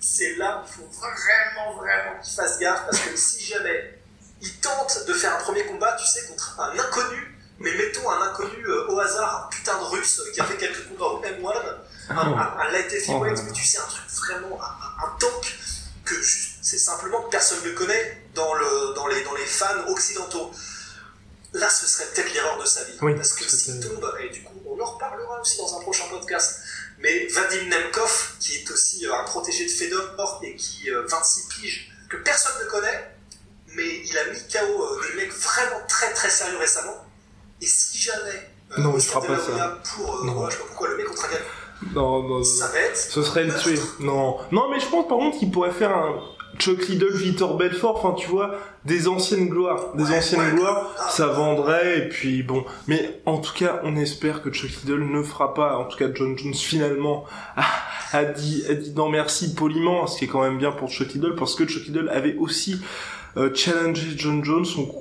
[0.00, 3.98] c'est là où il faut vraiment, vraiment qu'il fasse gaffe, parce que si jamais
[4.40, 8.22] il tente de faire un premier combat, tu sais, contre un inconnu, mais mettons un
[8.30, 11.52] inconnu euh, au hasard, un putain de russe qui a fait quelques combats au M1,
[12.10, 13.42] un, un, un light heavyweight, Oh.
[13.44, 15.58] mais tu sais, un truc vraiment, un, tank
[16.04, 19.88] que c'est simplement que personne ne le connaît dans, le, dans, les, dans les fans
[19.88, 20.52] occidentaux.
[21.54, 22.92] Là, ce serait peut-être l'erreur de sa vie.
[23.02, 26.04] Oui, parce que s'il tombe, et du coup, on en reparlera aussi dans un prochain
[26.10, 26.60] podcast,
[27.00, 31.48] mais Vadim Nemkov, qui est aussi euh, un protégé de Fedor et qui, euh, 26
[31.48, 33.14] piges, que personne ne connaît,
[33.74, 37.04] mais il a mis KO euh, des mecs vraiment très très sérieux récemment.
[37.60, 39.78] Et si jamais euh, Non, il fera pas ça.
[39.94, 40.32] Pour, euh, Non.
[40.34, 41.38] voilà, je sais pas pourquoi le mec contre un gars,
[41.94, 42.42] non, non.
[42.42, 43.78] ça va être Ce serait le tuer.
[44.00, 44.38] Non.
[44.50, 46.20] Non, mais je pense par contre qu'il pourrait faire un
[46.68, 48.54] Chuck Liddell, Vitor Belfort, enfin tu vois,
[48.84, 49.94] des anciennes gloires.
[49.94, 50.52] Des Ouais, anciennes ouais.
[50.52, 52.64] gloires, ça vendrait, et puis bon.
[52.86, 56.08] Mais en tout cas, on espère que Chuck Liddell ne fera pas, en tout cas
[56.14, 57.24] John Jones finalement
[57.56, 57.64] a,
[58.12, 61.08] a dit, a dit non merci poliment, ce qui est quand même bien pour Chuck
[61.14, 62.78] Liddell, parce que Chuck Liddell avait aussi
[63.38, 64.94] euh, challengé John Jones, donc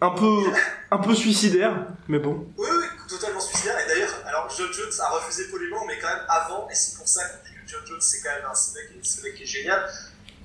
[0.00, 0.38] un peu,
[0.90, 1.74] un peu suicidaire,
[2.08, 2.46] mais bon.
[2.56, 3.74] Oui, oui, totalement suicidaire.
[3.84, 7.06] Et d'ailleurs, alors John Jones a refusé poliment, mais quand même avant, et c'est pour
[7.06, 9.42] ça qu'on dit que John Jones c'est quand même un ce mec, ce mec qui
[9.42, 9.82] est génial.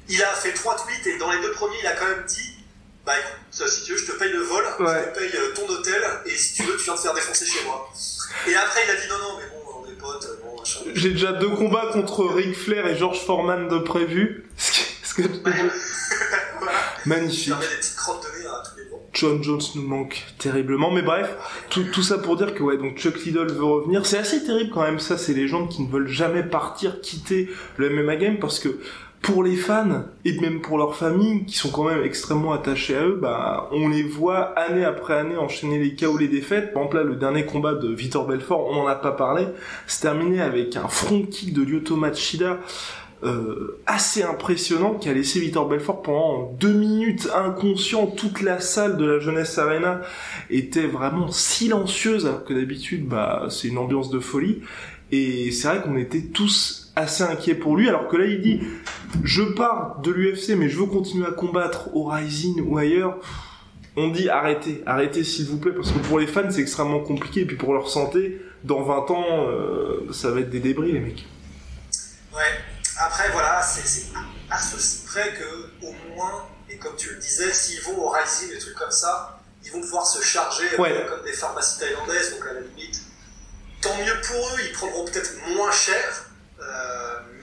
[0.09, 2.51] Il a fait trois tweets et dans les deux premiers, il a quand même dit
[3.05, 5.05] Bah écoute, si tu veux, je te paye le vol, Ouais.
[5.05, 7.45] je te paye euh, ton hôtel, et si tu veux, tu viens te faire défoncer
[7.45, 7.89] chez moi.
[8.47, 10.79] Et après, il a dit Non, non, mais bon, on est potes, bon, machin.
[10.93, 14.49] J'ai déjà deux combats contre Ric Flair et George Foreman de prévu.
[14.57, 16.73] Ce que- voilà.
[17.05, 17.53] Magnifique.
[17.59, 18.83] des petites crottes de nez à tous les.
[19.15, 21.29] John Jones nous manque terriblement, mais bref,
[21.69, 24.07] tout, tout ça pour dire que ouais, donc Chuck Liddell veut revenir.
[24.07, 27.47] C'est assez terrible quand même ça, c'est les gens qui ne veulent jamais partir, quitter
[27.77, 28.79] le MMA game parce que
[29.23, 33.05] pour les fans et même pour leurs familles qui sont quand même extrêmement attachés à
[33.05, 36.73] eux, bah on les voit année après année enchaîner les KO les défaites.
[36.73, 39.47] Par exemple là, le dernier combat de Vitor Belfort, on en a pas parlé,
[39.87, 42.59] c'est terminé avec un front kick de Lyoto Machida
[43.23, 48.07] euh, assez impressionnant qui a laissé Victor Belfort pendant deux minutes inconscient.
[48.07, 50.01] Toute la salle de la Jeunesse Arena
[50.49, 54.63] était vraiment silencieuse alors que d'habitude bah c'est une ambiance de folie.
[55.13, 58.61] Et c'est vrai qu'on était tous assez inquiets pour lui alors que là il dit
[59.23, 63.17] je pars de l'UFC mais je veux continuer à combattre au Rising ou ailleurs.
[63.95, 67.41] On dit arrêtez, arrêtez s'il vous plaît parce que pour les fans c'est extrêmement compliqué
[67.41, 70.99] et puis pour leur santé dans 20 ans euh, ça va être des débris les
[70.99, 71.25] mecs.
[72.33, 72.41] Ouais.
[72.97, 74.05] Après, voilà, c'est
[74.49, 78.49] à ceci près que, au moins, et comme tu le disais, s'ils vont au Rising,
[78.49, 82.47] des trucs comme ça, ils vont pouvoir se charger euh, comme des pharmacies thaïlandaises, donc
[82.47, 83.01] à la limite,
[83.81, 86.29] tant mieux pour eux, ils prendront peut-être moins cher,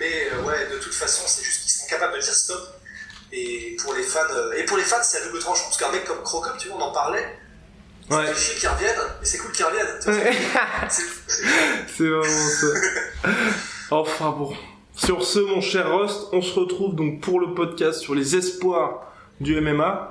[0.00, 2.58] mais euh, ouais, de toute façon, c'est juste qu'ils sont capables de dire stop.
[3.32, 5.92] Et pour les fans, euh, et pour les fans, c'est à double tranchant, parce qu'un
[5.92, 7.38] mec comme Crocop, tu vois, on en parlait,
[8.08, 8.34] c'est Ouais.
[8.34, 9.86] chier qu'ils reviennent, mais c'est cool qu'ils reviennent.
[10.00, 10.10] c'est-
[10.88, 11.04] c'est-
[11.96, 12.66] C'est vraiment ça.
[13.92, 14.52] Enfin bon.
[14.96, 19.06] Sur ce, mon cher Rust, on se retrouve donc pour le podcast sur les espoirs
[19.40, 20.10] du MMA.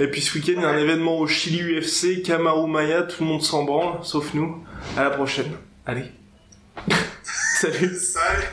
[0.00, 3.22] Et puis ce week-end, il y a un événement au Chili UFC, Kamaru Maya, tout
[3.22, 4.64] le monde s'en branle, sauf nous.
[4.96, 5.52] À la prochaine.
[5.86, 6.10] Allez.
[7.60, 7.94] Salut.
[7.96, 8.44] Salut.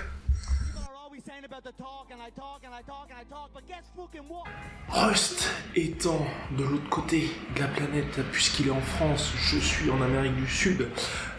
[4.89, 6.25] Rust étant
[6.57, 10.47] de l'autre côté de la planète, puisqu'il est en France, je suis en Amérique du
[10.47, 10.87] Sud,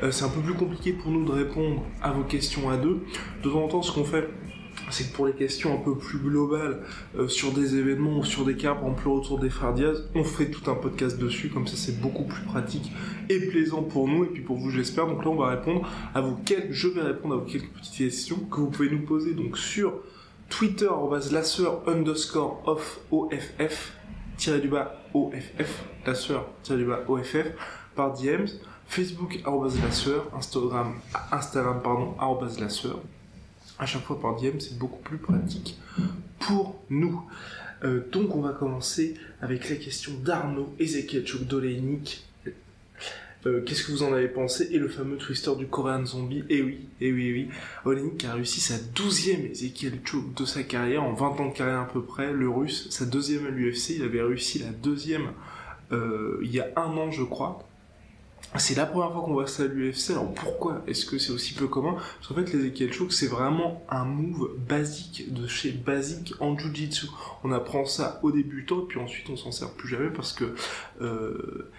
[0.03, 3.03] euh, c'est un peu plus compliqué pour nous de répondre à vos questions à deux.
[3.43, 4.28] De temps en temps, ce qu'on fait,
[4.91, 6.83] c'est que pour les questions un peu plus globales
[7.16, 10.11] euh, sur des événements ou sur des cas, par exemple le retour des frères Diaz,
[10.14, 12.93] on fait tout un podcast dessus, comme ça c'est beaucoup plus pratique
[13.30, 15.07] et plaisant pour nous et puis pour vous j'espère.
[15.07, 17.97] Donc là on va répondre à vos quelques, je vais répondre à vos quelques petites
[17.97, 19.95] questions que vous pouvez nous poser donc sur
[20.53, 20.91] Twitter,
[21.33, 23.95] lasseur underscore off OFF,
[24.37, 27.47] tiré du bas OFF, lasseur, tiré du bas OFF,
[27.97, 28.49] par DMs,
[28.87, 30.93] Facebook, arrobas lasseur, Instagram,
[31.33, 33.01] Instagram, pardon, arrobas lasseur.
[33.79, 35.81] À chaque fois par DM, c'est beaucoup plus pratique
[36.39, 37.23] pour nous.
[37.85, 42.27] Euh, donc on va commencer avec la question d'Arnaud Ezekiel Chokdoleinik.
[43.47, 46.62] Euh, Qu'est-ce que vous en avez pensé Et le fameux twister du Korean Zombie Et
[46.62, 47.49] oui, et oui, et oui.
[47.84, 51.80] Olenik a réussi sa douzième Ezekiel Choke de sa carrière, en 20 ans de carrière
[51.80, 55.32] à peu près, le russe, sa deuxième à l'UFC, il avait réussi la deuxième
[55.93, 57.68] euh, il y a un an je crois.
[58.59, 61.55] C'est la première fois qu'on voit ça à l'UFC, alors pourquoi est-ce que c'est aussi
[61.55, 61.95] peu commun?
[61.95, 67.07] Parce qu'en fait l'Ezekiel Choke c'est vraiment un move basique de chez basique en Jiu-Jitsu.
[67.45, 70.55] On apprend ça au débutant, puis ensuite on s'en sert plus jamais parce que
[71.01, 71.70] euh,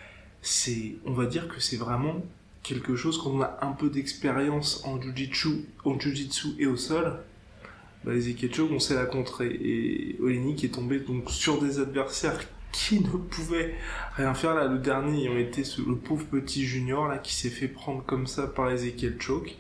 [0.44, 2.22] c'est, on va dire que c'est vraiment
[2.64, 7.18] quelque chose quand on a un peu d'expérience en Jiu-Jitsu, en Jiu-Jitsu et au sol,
[8.04, 9.48] bah, les Ikechok, on sait la contrer.
[9.48, 12.40] Et Olenik est tombé donc sur des adversaires
[12.74, 13.74] qui ne pouvaient
[14.18, 14.54] rien faire.
[14.54, 18.28] Là, le dernier ayant été le pauvre petit junior là qui s'est fait prendre comme
[18.28, 19.56] ça par les Choke.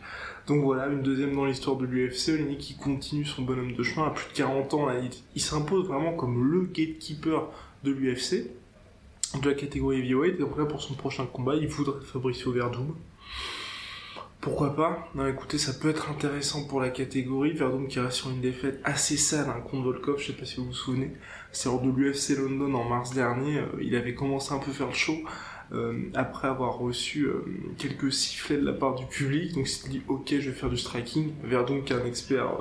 [0.47, 2.29] Donc voilà, une deuxième dans l'histoire de l'UFC.
[2.29, 4.85] Olenik qui continue son bonhomme de chemin à plus de 40 ans.
[4.87, 4.95] Là,
[5.35, 7.49] il s'impose vraiment comme le gatekeeper
[7.85, 8.49] de l'UFC
[9.41, 10.35] de la catégorie heavyweight.
[10.35, 12.95] Et donc là, pour son prochain combat, il voudrait Fabricio Verdum.
[14.43, 15.07] Pourquoi pas?
[15.15, 17.53] Non, écoutez, ça peut être intéressant pour la catégorie.
[17.53, 20.57] Verdum qui reste sur une défaite assez sale hein, contre Volkov, je sais pas si
[20.57, 21.13] vous vous souvenez.
[21.53, 23.59] C'est lors de l'UFC London en mars dernier.
[23.59, 25.15] euh, il avait commencé un peu à faire le show
[25.71, 27.45] euh, après avoir reçu euh,
[27.77, 29.53] quelques sifflets de la part du public.
[29.53, 31.31] Donc il s'est dit, ok, je vais faire du striking.
[31.45, 32.51] Verdum qui est un expert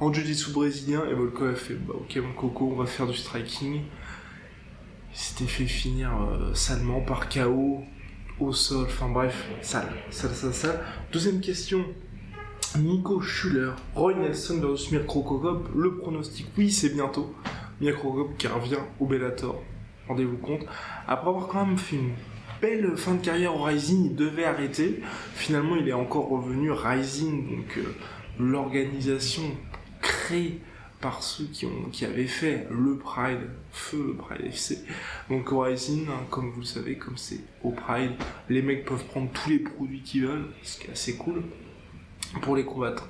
[0.00, 1.04] en jiu-jitsu brésilien.
[1.06, 3.82] Et Volkov a fait, bah ok, mon coco, on va faire du striking.
[5.16, 7.80] Il s'était fait finir euh, salement par KO
[8.38, 10.80] au sol, enfin bref, sale, sale, sale, sale.
[11.10, 11.86] Deuxième question,
[12.78, 17.34] Nico Schuller, Roy Nelson versus Mirko le pronostic, oui c'est bientôt,
[17.80, 19.62] Mirko qui revient au Bellator,
[20.06, 20.66] rendez-vous compte,
[21.08, 22.12] après avoir quand même fait une
[22.60, 25.00] belle fin de carrière au Rising, il devait arrêter,
[25.34, 27.94] finalement il est encore revenu, Rising, donc euh,
[28.38, 29.44] l'organisation
[30.02, 30.60] créée
[31.00, 34.84] par ceux qui, ont, qui avaient fait le Pride, feu le Pride FC.
[35.28, 38.12] Donc Rising, hein, comme vous le savez, comme c'est au Pride,
[38.48, 41.42] les mecs peuvent prendre tous les produits qu'ils veulent, ce qui est assez cool
[42.40, 43.04] pour les combattants.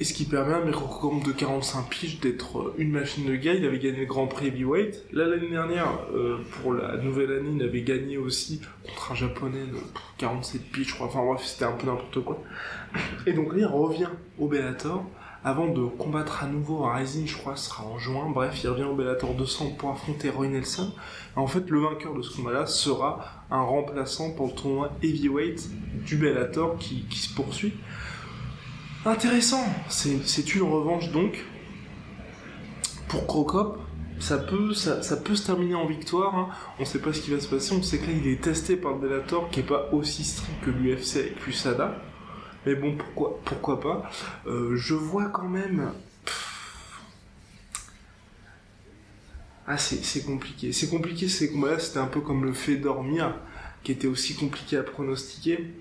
[0.00, 3.52] Et ce qui permet à Mirko de 45 piges d'être euh, une machine de gars.
[3.52, 5.04] Il avait gagné le Grand Prix Heavyweight.
[5.12, 9.66] Là, l'année dernière, euh, pour la nouvelle année, il avait gagné aussi contre un japonais
[9.66, 9.76] de
[10.16, 11.08] 47 piges, je crois.
[11.08, 12.42] Enfin bref, c'était un peu n'importe quoi.
[13.26, 14.08] Et donc là, il revient
[14.38, 15.04] au Bellator
[15.42, 18.28] avant de combattre à nouveau à Rising, je crois, sera en juin.
[18.30, 20.92] Bref, il revient au Bellator 200 pour affronter Roy Nelson.
[21.34, 25.70] En fait, le vainqueur de ce combat-là sera un remplaçant pour le tournoi heavyweight
[26.04, 27.72] du Bellator qui, se poursuit.
[29.06, 31.42] Intéressant, c'est une revanche donc
[33.08, 33.78] pour Crocop.
[34.18, 36.34] Ça peut, ça, peut se terminer en victoire.
[36.36, 36.48] hein.
[36.78, 37.72] On sait pas ce qui va se passer.
[37.72, 40.60] On sait que là, il est testé par le Bellator, qui est pas aussi strict
[40.62, 41.96] que l'UFC avec l'USADA.
[42.66, 44.10] Mais bon, pourquoi, pourquoi pas
[44.46, 45.92] Euh, Je vois quand même.
[49.66, 50.72] Ah, c'est c'est compliqué.
[50.72, 51.78] C'est compliqué ces combats-là.
[51.78, 53.34] C'était un peu comme le fait dormir,
[53.82, 55.72] qui était aussi compliqué à pronostiquer.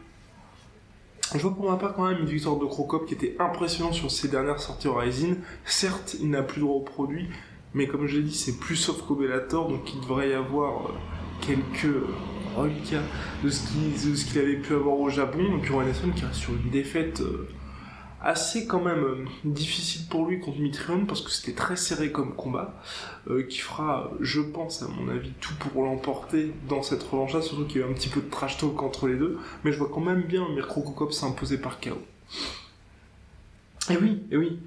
[1.33, 4.09] Je vois pour ma part quand même une victoire de Crocop qui était impressionnante sur
[4.09, 5.37] ses dernières sorties Rising.
[5.63, 7.29] Certes, il n'a plus droit au produit,
[7.75, 10.93] mais comme je l'ai dit, c'est plus Bellator, donc il devrait y avoir euh,
[11.41, 11.93] quelques
[12.55, 13.03] reliquats
[13.43, 15.61] de ce qu'il avait pu avoir au Japon.
[15.69, 17.47] Roy Nelson qui reste sur une défaite euh,
[18.21, 22.35] assez quand même euh, difficile pour lui contre Mitrione parce que c'était très serré comme
[22.35, 22.81] combat,
[23.29, 27.65] euh, qui fera, je pense à mon avis, tout pour l'emporter dans cette revanche-là, surtout
[27.65, 29.77] qu'il y a eu un petit peu de trash talk entre les deux, mais je
[29.77, 32.01] vois quand même bien Mirko s'imposer par KO.
[33.89, 34.59] Et oui, et oui.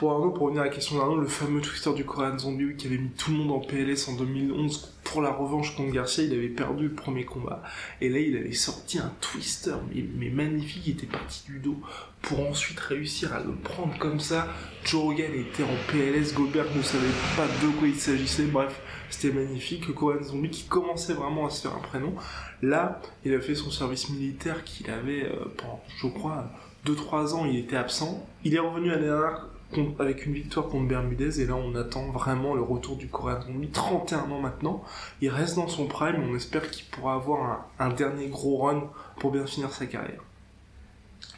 [0.00, 2.86] Pour Arnaud, pour revenir à la question d'Arnaud, le fameux twister du Korean Zombie qui
[2.86, 6.32] avait mis tout le monde en PLS en 2011 pour la revanche contre Garcia, il
[6.32, 7.62] avait perdu le premier combat.
[8.00, 9.74] Et là, il avait sorti un twister,
[10.16, 11.76] mais, magnifique, il était parti du dos
[12.22, 14.48] pour ensuite réussir à le prendre comme ça.
[14.86, 17.04] Joe Rogan était en PLS, Goldberg ne savait
[17.36, 18.80] pas de quoi il s'agissait, bref,
[19.10, 19.86] c'était magnifique.
[19.86, 22.14] Le Korean Zombie qui commençait vraiment à se faire un prénom.
[22.62, 26.46] Là, il a fait son service militaire qu'il avait euh, pendant, je crois,
[26.86, 28.26] 2-3 ans, il était absent.
[28.44, 29.49] Il est revenu à dernière
[29.98, 34.18] avec une victoire contre Bermudez et là on attend vraiment le retour du Zombie 31
[34.30, 34.82] ans maintenant.
[35.20, 36.22] Il reste dans son prime.
[36.28, 40.22] On espère qu'il pourra avoir un, un dernier gros run pour bien finir sa carrière.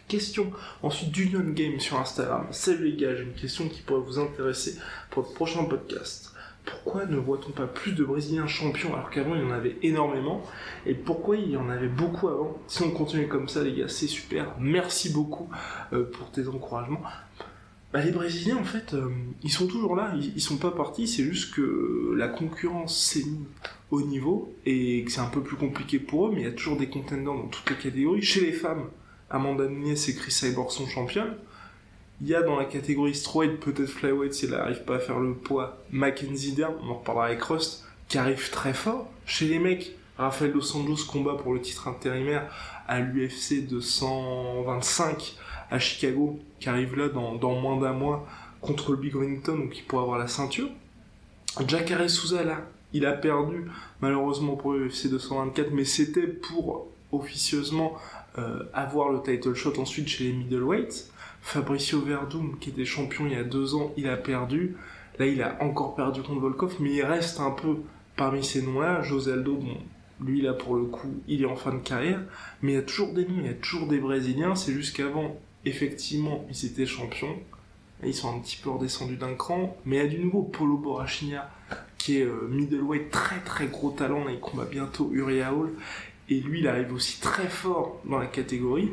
[0.08, 0.50] Question
[0.82, 2.46] ensuite d'Union Game sur Instagram.
[2.50, 4.78] Salut les gars j'ai une question qui pourrait vous intéresser
[5.10, 6.32] pour le prochain podcast.
[6.64, 10.42] Pourquoi ne voit-on pas plus de Brésiliens champions alors qu'avant il y en avait énormément?
[10.86, 12.56] Et pourquoi il y en avait beaucoup avant?
[12.68, 14.54] Si on continue comme ça les gars, c'est super.
[14.60, 15.50] Merci beaucoup
[15.92, 17.02] euh, pour tes encouragements.
[17.92, 19.10] Bah, les Brésiliens en fait, euh,
[19.42, 23.24] ils sont toujours là, ils, ils sont pas partis, c'est juste que la concurrence s'est
[23.24, 23.46] mise
[23.90, 26.52] au niveau et que c'est un peu plus compliqué pour eux, mais il y a
[26.52, 28.22] toujours des contenders dans toutes les catégories.
[28.22, 28.88] Chez les femmes,
[29.28, 31.36] Amanda Nunes et Chris Cyborg sont championnes.
[32.22, 35.18] Il y a dans la catégorie strawweight, peut-être flyweight si elle n'arrive pas à faire
[35.18, 39.10] le poids, Mackenzie Dern, on en reparlera avec Rust, qui arrive très fort.
[39.26, 42.50] Chez les mecs, Rafael Dos Anjos combat pour le titre intérimaire
[42.88, 45.36] à l'UFC 225
[45.72, 48.26] à Chicago, qui arrive là dans, moins d'un mois
[48.60, 50.68] contre le Big Wellington, donc il pourra avoir la ceinture.
[51.66, 52.58] Jacare Souza là,
[52.92, 53.64] il a perdu
[54.00, 57.94] malheureusement pour l'UFC 224, mais c'était pour officieusement
[58.38, 61.10] euh, avoir le title shot ensuite chez les middleweights.
[61.40, 64.76] Fabricio Verdum, qui était champion il y a deux ans, il a perdu.
[65.18, 67.78] Là, il a encore perdu contre Volkov, mais il reste un peu
[68.16, 69.02] parmi ces noms-là.
[69.02, 69.76] José Aldo, bon,
[70.24, 72.20] lui, là, pour le coup, il est en fin de carrière.
[72.62, 74.54] Mais il y a toujours des noms, il y a toujours des Brésiliens.
[74.54, 77.36] C'est juste qu'avant, effectivement, ils étaient champions.
[78.04, 79.76] Ils sont un petit peu redescendus d'un cran.
[79.84, 81.50] Mais il y a du nouveau Polo Borrachina,
[81.98, 84.24] qui est euh, middleweight, très très gros talent.
[84.24, 85.70] Là, il combat bientôt Uriah Hall.
[86.28, 88.90] Et lui, il arrive aussi très fort dans la catégorie.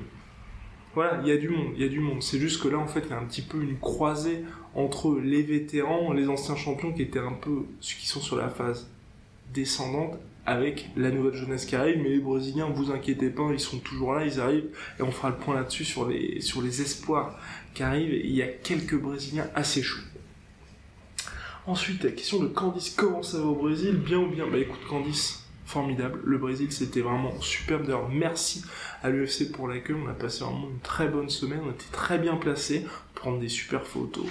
[0.96, 2.22] Voilà, il y a du monde, il y a du monde.
[2.22, 4.44] C'est juste que là, en fait, il y a un petit peu une croisée
[4.76, 8.50] entre les vétérans, les anciens champions qui étaient un peu ceux qui sont sur la
[8.50, 8.90] phase
[9.54, 10.18] descendante
[10.50, 12.02] avec la nouvelle jeunesse qui arrive.
[12.02, 14.70] Mais les Brésiliens, vous inquiétez pas, ils sont toujours là, ils arrivent
[15.00, 17.40] et on fera le point là-dessus sur les, sur les espoirs
[17.74, 18.14] qui arrivent.
[18.14, 20.02] Il y a quelques Brésiliens assez chauds.
[21.68, 23.96] Ensuite, la question de Candice, comment ça va au Brésil?
[23.96, 24.48] Bien ou bien?
[24.48, 26.20] Bah écoute, Candice, formidable.
[26.24, 27.84] Le Brésil, c'était vraiment superbe.
[27.84, 28.64] D'ailleurs, merci
[29.04, 29.98] à l'UFC pour l'accueil.
[30.04, 31.60] On a passé vraiment une très bonne semaine.
[31.64, 34.26] On était très bien placés pour prendre des super photos.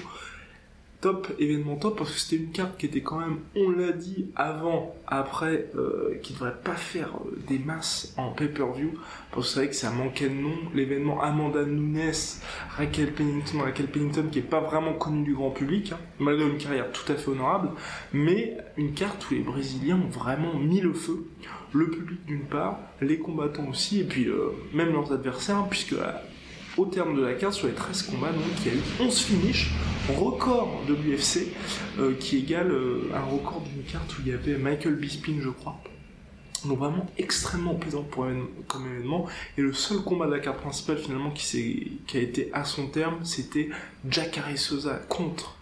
[1.00, 4.32] Top, événement top, parce que c'était une carte qui était quand même, on l'a dit
[4.34, 8.94] avant, après, euh, qui devrait pas faire euh, des masses en pay-per-view,
[9.30, 10.56] parce que c'est vrai que ça manquait de nom.
[10.74, 12.10] L'événement Amanda Nunes,
[12.76, 16.58] Raquel Pennington, Raquel Pennington qui est pas vraiment connue du grand public, hein, malgré une
[16.58, 17.70] carrière tout à fait honorable,
[18.12, 21.28] mais une carte où les Brésiliens ont vraiment mis le feu.
[21.72, 25.94] Le public d'une part, les combattants aussi, et puis euh, même leurs adversaires, puisque
[26.78, 29.18] au terme de la carte, sur les 13 combats, donc, il y a eu 11
[29.20, 29.72] finishes,
[30.16, 31.48] record de l'UFC,
[31.98, 35.50] euh, qui égale euh, un record d'une carte où il y avait Michael Bisping, je
[35.50, 35.76] crois.
[36.64, 38.26] Donc vraiment extrêmement plaisant pour
[38.66, 39.26] comme événement.
[39.56, 42.88] Et le seul combat de la carte principale finalement qui, qui a été à son
[42.88, 43.68] terme, c'était
[44.10, 45.56] Jacare Souza contre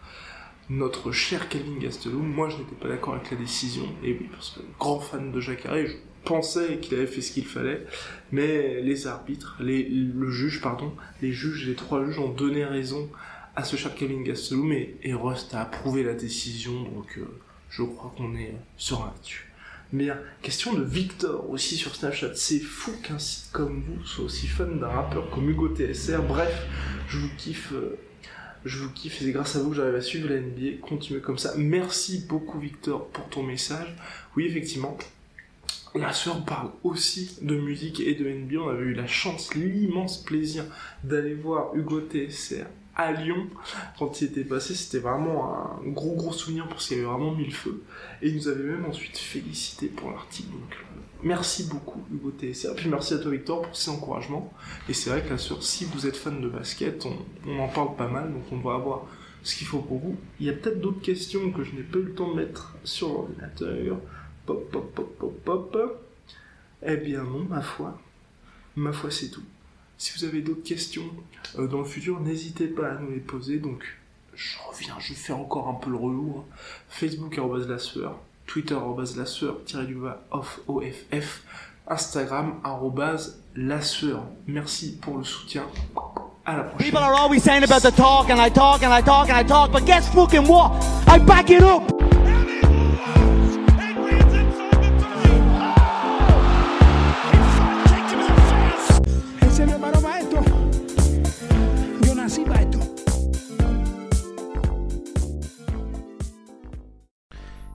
[0.70, 2.26] notre cher Calvin Gastelum.
[2.26, 3.84] Moi je n'étais pas d'accord avec la décision.
[4.02, 5.76] Et oui, parce que grand fan de Jacare,
[6.26, 7.86] pensais qu'il avait fait ce qu'il fallait.
[8.32, 13.08] Mais les arbitres, le juge, pardon, les juges, les trois juges ont donné raison
[13.54, 17.24] à ce cher Kevin Gastelum et, et Rust a approuvé la décision, donc euh,
[17.70, 19.50] je crois qu'on est serein là-dessus.
[19.92, 22.34] Bien, question de Victor aussi sur Snapchat.
[22.34, 26.22] C'est fou qu'un site comme vous soit aussi fan d'un rappeur comme Hugo TSR.
[26.22, 26.66] Bref,
[27.08, 27.72] je vous kiffe.
[27.72, 27.96] euh,
[28.64, 30.78] je vous kiffe et c'est grâce à vous que j'arrive à suivre la NBA.
[30.82, 31.54] Continuez comme ça.
[31.56, 33.94] Merci beaucoup Victor pour ton message.
[34.36, 34.98] Oui, effectivement,
[35.98, 38.58] la sœur parle aussi de musique et de NBA.
[38.58, 40.64] On avait eu la chance, l'immense plaisir
[41.04, 43.46] d'aller voir Hugo TSR à Lyon
[43.98, 44.74] quand il était passé.
[44.74, 47.82] C'était vraiment un gros gros souvenir parce qu'il avait vraiment mis le feu.
[48.22, 50.50] Et il nous avait même ensuite félicité pour l'article.
[50.50, 52.74] Donc euh, merci beaucoup Hugo TSR.
[52.74, 54.52] Puis merci à toi Victor pour ces encouragements.
[54.88, 57.16] Et c'est vrai que la sœur, si vous êtes fan de basket, on,
[57.48, 59.06] on en parle pas mal, donc on va avoir
[59.42, 60.16] ce qu'il faut pour vous.
[60.40, 62.74] Il y a peut-être d'autres questions que je n'ai pas eu le temps de mettre
[62.82, 63.98] sur l'ordinateur.
[64.46, 66.02] Pop, pop, pop, pop, pop.
[66.82, 67.98] Eh bien non, ma foi.
[68.76, 69.42] Ma foi, c'est tout.
[69.98, 71.10] Si vous avez d'autres questions
[71.58, 73.58] euh, dans le futur, n'hésitez pas à nous les poser.
[73.58, 73.82] Donc,
[74.34, 76.36] je reviens, je fais encore un peu le relou.
[76.38, 76.44] hein.
[76.88, 78.18] Facebook, la sueur.
[78.46, 78.76] Twitter,
[79.16, 81.42] la sueur, du bas, off, OFF.
[81.88, 82.60] Instagram,
[83.56, 84.24] la sueur.
[84.46, 85.64] Merci pour le soutien.
[86.44, 86.86] À la prochaine.
[86.90, 89.44] People are always saying about the talk, and I talk, and I talk, and I
[89.44, 90.72] talk, but guess fucking what?
[91.08, 92.05] I back it up!